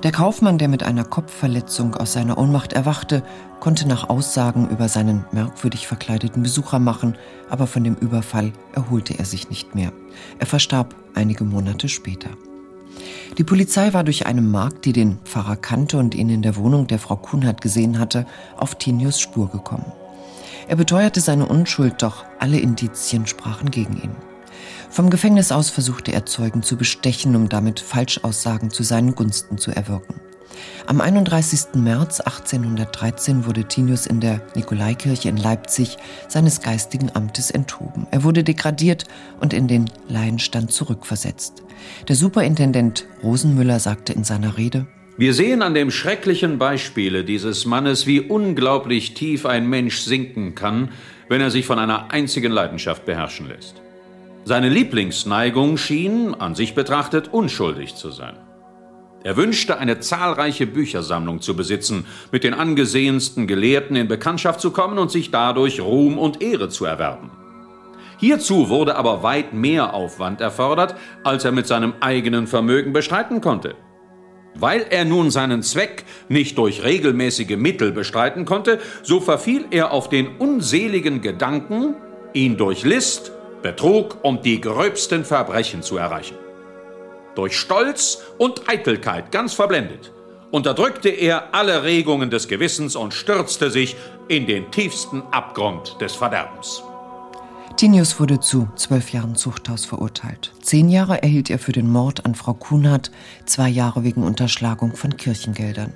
[0.04, 3.24] Der Kaufmann, der mit einer Kopfverletzung aus seiner Ohnmacht erwachte,
[3.60, 7.18] konnte nach Aussagen über seinen merkwürdig verkleideten Besucher machen,
[7.50, 9.92] aber von dem Überfall erholte er sich nicht mehr.
[10.38, 12.30] Er verstarb einige Monate später.
[13.40, 16.86] Die Polizei war durch eine Magd, die den Pfarrer kannte und ihn in der Wohnung
[16.86, 19.92] der Frau Kuhnhardt gesehen hatte, auf Tinius Spur gekommen.
[20.68, 24.27] Er beteuerte seine Unschuld, doch alle Indizien sprachen gegen ihn.
[24.90, 29.72] Vom Gefängnis aus versuchte er Zeugen zu bestechen, um damit Falschaussagen zu seinen Gunsten zu
[29.72, 30.16] erwirken.
[30.88, 31.76] Am 31.
[31.76, 38.08] März 1813 wurde Tinius in der Nikolaikirche in Leipzig seines geistigen Amtes enthoben.
[38.12, 39.06] Er wurde degradiert
[39.40, 41.64] und in den Laienstand zurückversetzt.
[42.08, 44.88] Der Superintendent Rosenmüller sagte in seiner Rede,
[45.20, 50.92] wir sehen an dem schrecklichen Beispiele dieses Mannes, wie unglaublich tief ein Mensch sinken kann,
[51.28, 53.82] wenn er sich von einer einzigen Leidenschaft beherrschen lässt.
[54.46, 58.38] Seine Lieblingsneigung schien, an sich betrachtet, unschuldig zu sein.
[59.24, 64.98] Er wünschte, eine zahlreiche Büchersammlung zu besitzen, mit den angesehensten Gelehrten in Bekanntschaft zu kommen
[64.98, 67.32] und sich dadurch Ruhm und Ehre zu erwerben.
[68.20, 73.76] Hierzu wurde aber weit mehr Aufwand erfordert, als er mit seinem eigenen Vermögen bestreiten konnte.
[74.56, 80.10] Weil er nun seinen Zweck nicht durch regelmäßige Mittel bestreiten konnte, so verfiel er auf
[80.10, 81.96] den unseligen Gedanken,
[82.34, 86.36] ihn durch List Betrug und die gröbsten Verbrechen zu erreichen.
[87.36, 90.12] Durch Stolz und Eitelkeit ganz verblendet,
[90.52, 93.96] unterdrückte er alle Regungen des Gewissens und stürzte sich
[94.28, 96.84] in den tiefsten Abgrund des Verderbens.
[97.76, 100.52] Tinius wurde zu zwölf Jahren Zuchthaus verurteilt.
[100.64, 103.12] Zehn Jahre erhielt er für den Mord an Frau Kuhnhardt,
[103.46, 105.94] zwei Jahre wegen Unterschlagung von Kirchengeldern.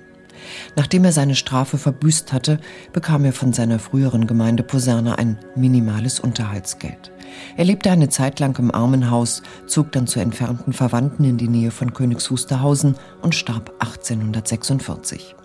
[0.75, 2.59] Nachdem er seine Strafe verbüßt hatte,
[2.93, 7.11] bekam er von seiner früheren Gemeinde Poserna ein minimales Unterhaltsgeld.
[7.57, 11.71] Er lebte eine Zeit lang im Armenhaus, zog dann zu entfernten Verwandten in die Nähe
[11.71, 15.35] von Königs Wusterhausen und starb 1846.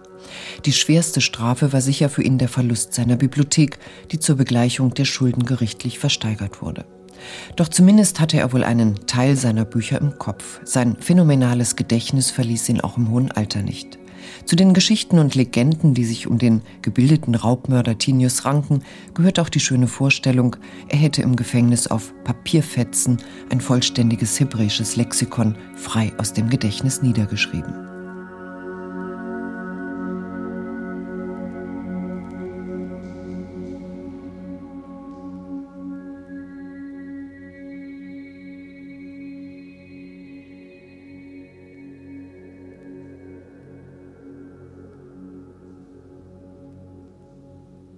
[0.64, 3.78] Die schwerste Strafe war sicher für ihn der Verlust seiner Bibliothek,
[4.10, 6.84] die zur Begleichung der Schulden gerichtlich versteigert wurde.
[7.56, 10.60] Doch zumindest hatte er wohl einen Teil seiner Bücher im Kopf.
[10.64, 13.98] Sein phänomenales Gedächtnis verließ ihn auch im hohen Alter nicht.
[14.44, 18.82] Zu den Geschichten und Legenden, die sich um den gebildeten Raubmörder Tinius ranken,
[19.14, 20.56] gehört auch die schöne Vorstellung,
[20.88, 23.18] er hätte im Gefängnis auf Papierfetzen
[23.50, 27.95] ein vollständiges hebräisches Lexikon frei aus dem Gedächtnis niedergeschrieben.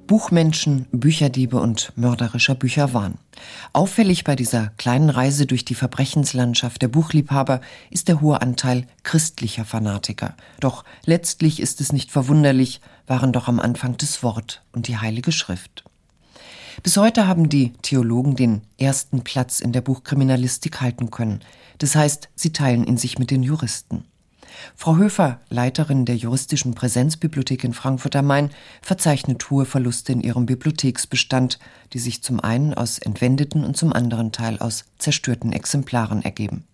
[0.09, 3.19] Buchmenschen, Bücherdiebe und mörderischer Bücherwahn.
[3.75, 9.67] Auffällig bei dieser kleinen Reise durch die Verbrechenslandschaft der Buchliebhaber ist der hohe Anteil christlicher
[9.67, 10.35] Fanatiker.
[10.61, 15.31] Doch letztlich ist es nicht verwunderlich, waren doch am Anfang das Wort und die Heilige
[15.31, 15.85] Schrift.
[16.83, 21.41] Bis heute haben die Theologen den ersten Platz in der Buchkriminalistik halten können.
[21.77, 24.05] Das heißt, sie teilen ihn sich mit den Juristen.
[24.77, 28.51] Frau Höfer, Leiterin der juristischen Präsenzbibliothek in Frankfurt am Main,
[28.83, 31.59] verzeichnet hohe Verluste in ihrem Bibliotheksbestand,
[31.93, 36.65] die sich zum einen aus entwendeten und zum anderen Teil aus zerstörten Exemplaren ergeben.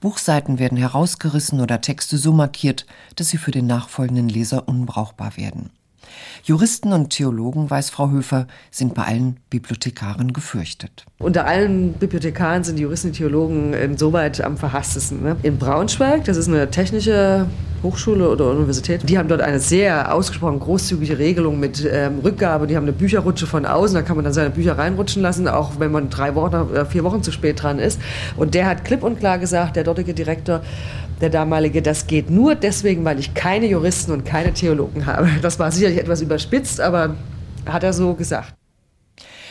[0.00, 5.70] Buchseiten werden herausgerissen oder Texte so markiert, dass sie für den nachfolgenden Leser unbrauchbar werden.
[6.44, 11.06] Juristen und Theologen, weiß Frau Höfer, sind bei allen Bibliothekaren gefürchtet.
[11.18, 15.22] Unter allen Bibliothekaren sind die Juristen und Theologen insoweit am verhasstesten.
[15.22, 15.36] Ne?
[15.42, 17.46] In Braunschweig, das ist eine technische
[17.82, 22.66] Hochschule oder Universität, die haben dort eine sehr ausgesprochen großzügige Regelung mit ähm, Rückgabe.
[22.66, 25.78] Die haben eine Bücherrutsche von außen, da kann man dann seine Bücher reinrutschen lassen, auch
[25.78, 28.00] wenn man drei Wochen, oder vier Wochen zu spät dran ist.
[28.36, 30.62] Und der hat klipp und klar gesagt, der dortige Direktor,
[31.20, 35.28] der damalige, das geht nur deswegen, weil ich keine Juristen und keine Theologen habe.
[35.42, 37.16] Das war sicherlich etwas überspitzt, aber
[37.66, 38.54] hat er so gesagt.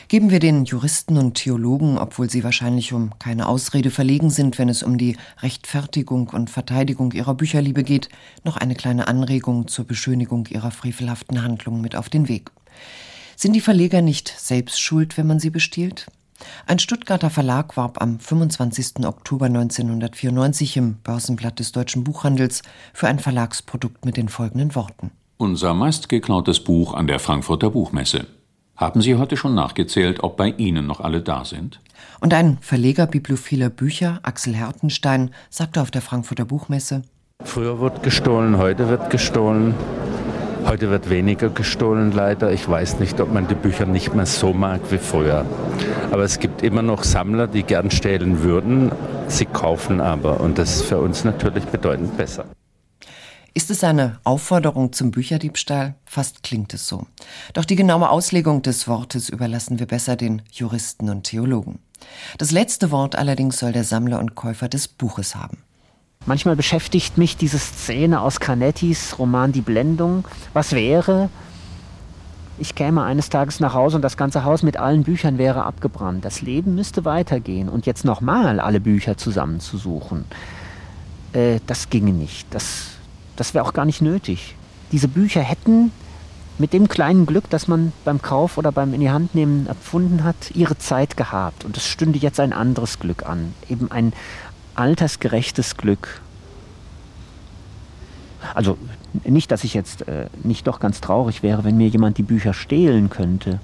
[0.10, 4.70] Geben wir den Juristen und Theologen, obwohl sie wahrscheinlich um keine Ausrede verlegen sind, wenn
[4.70, 8.08] es um die Rechtfertigung und Verteidigung ihrer Bücherliebe geht,
[8.46, 12.52] noch eine kleine Anregung zur Beschönigung ihrer frevelhaften Handlungen mit auf den Weg.
[13.36, 16.08] Sind die Verleger nicht selbst schuld, wenn man sie bestiehlt?
[16.66, 19.06] Ein Stuttgarter Verlag warb am 25.
[19.06, 22.62] Oktober 1994 im Börsenblatt des deutschen Buchhandels
[22.94, 25.12] für ein Verlagsprodukt mit den folgenden Worten.
[25.38, 28.28] Unser meistgeklautes Buch an der Frankfurter Buchmesse.
[28.76, 31.80] Haben Sie heute schon nachgezählt, ob bei Ihnen noch alle da sind?
[32.20, 37.02] Und ein Verleger bibliophiler Bücher, Axel Hertenstein, sagte auf der Frankfurter Buchmesse:
[37.44, 39.74] Früher wird gestohlen, heute wird gestohlen.
[40.68, 42.52] Heute wird weniger gestohlen, leider.
[42.52, 45.46] Ich weiß nicht, ob man die Bücher nicht mehr so mag wie früher.
[46.12, 48.92] Aber es gibt immer noch Sammler, die gern stehlen würden.
[49.30, 50.42] Sie kaufen aber.
[50.42, 52.44] Und das ist für uns natürlich bedeutend besser.
[53.54, 55.96] Ist es eine Aufforderung zum Bücherdiebstahl?
[56.06, 57.08] Fast klingt es so.
[57.54, 61.80] Doch die genaue Auslegung des Wortes überlassen wir besser den Juristen und Theologen.
[62.38, 65.60] Das letzte Wort allerdings soll der Sammler und Käufer des Buches haben.
[66.28, 70.26] Manchmal beschäftigt mich diese Szene aus Canettis Roman Die Blendung.
[70.54, 71.30] Was wäre,
[72.60, 76.26] ich käme eines Tages nach Hause und das ganze Haus mit allen Büchern wäre abgebrannt.
[76.26, 77.70] Das Leben müsste weitergehen.
[77.70, 80.26] Und jetzt nochmal alle Bücher zusammenzusuchen,
[81.32, 82.46] äh, das ginge nicht.
[82.54, 82.88] Das,
[83.38, 84.56] das wäre auch gar nicht nötig.
[84.92, 85.94] Diese Bücher hätten
[86.58, 90.24] mit dem kleinen Glück, das man beim Kauf oder beim in die Hand nehmen erfunden
[90.24, 91.64] hat, ihre Zeit gehabt.
[91.64, 93.54] Und es stünde jetzt ein anderes Glück an.
[93.70, 94.14] Eben ein,
[94.78, 96.22] altersgerechtes Glück.
[98.54, 98.78] Also
[99.24, 102.54] nicht, dass ich jetzt äh, nicht doch ganz traurig wäre, wenn mir jemand die Bücher
[102.54, 103.60] stehlen könnte,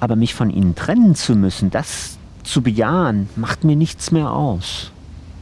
[0.00, 4.90] aber mich von ihnen trennen zu müssen, das zu bejahen, macht mir nichts mehr aus,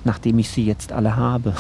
[0.05, 1.55] nachdem ich sie jetzt alle habe.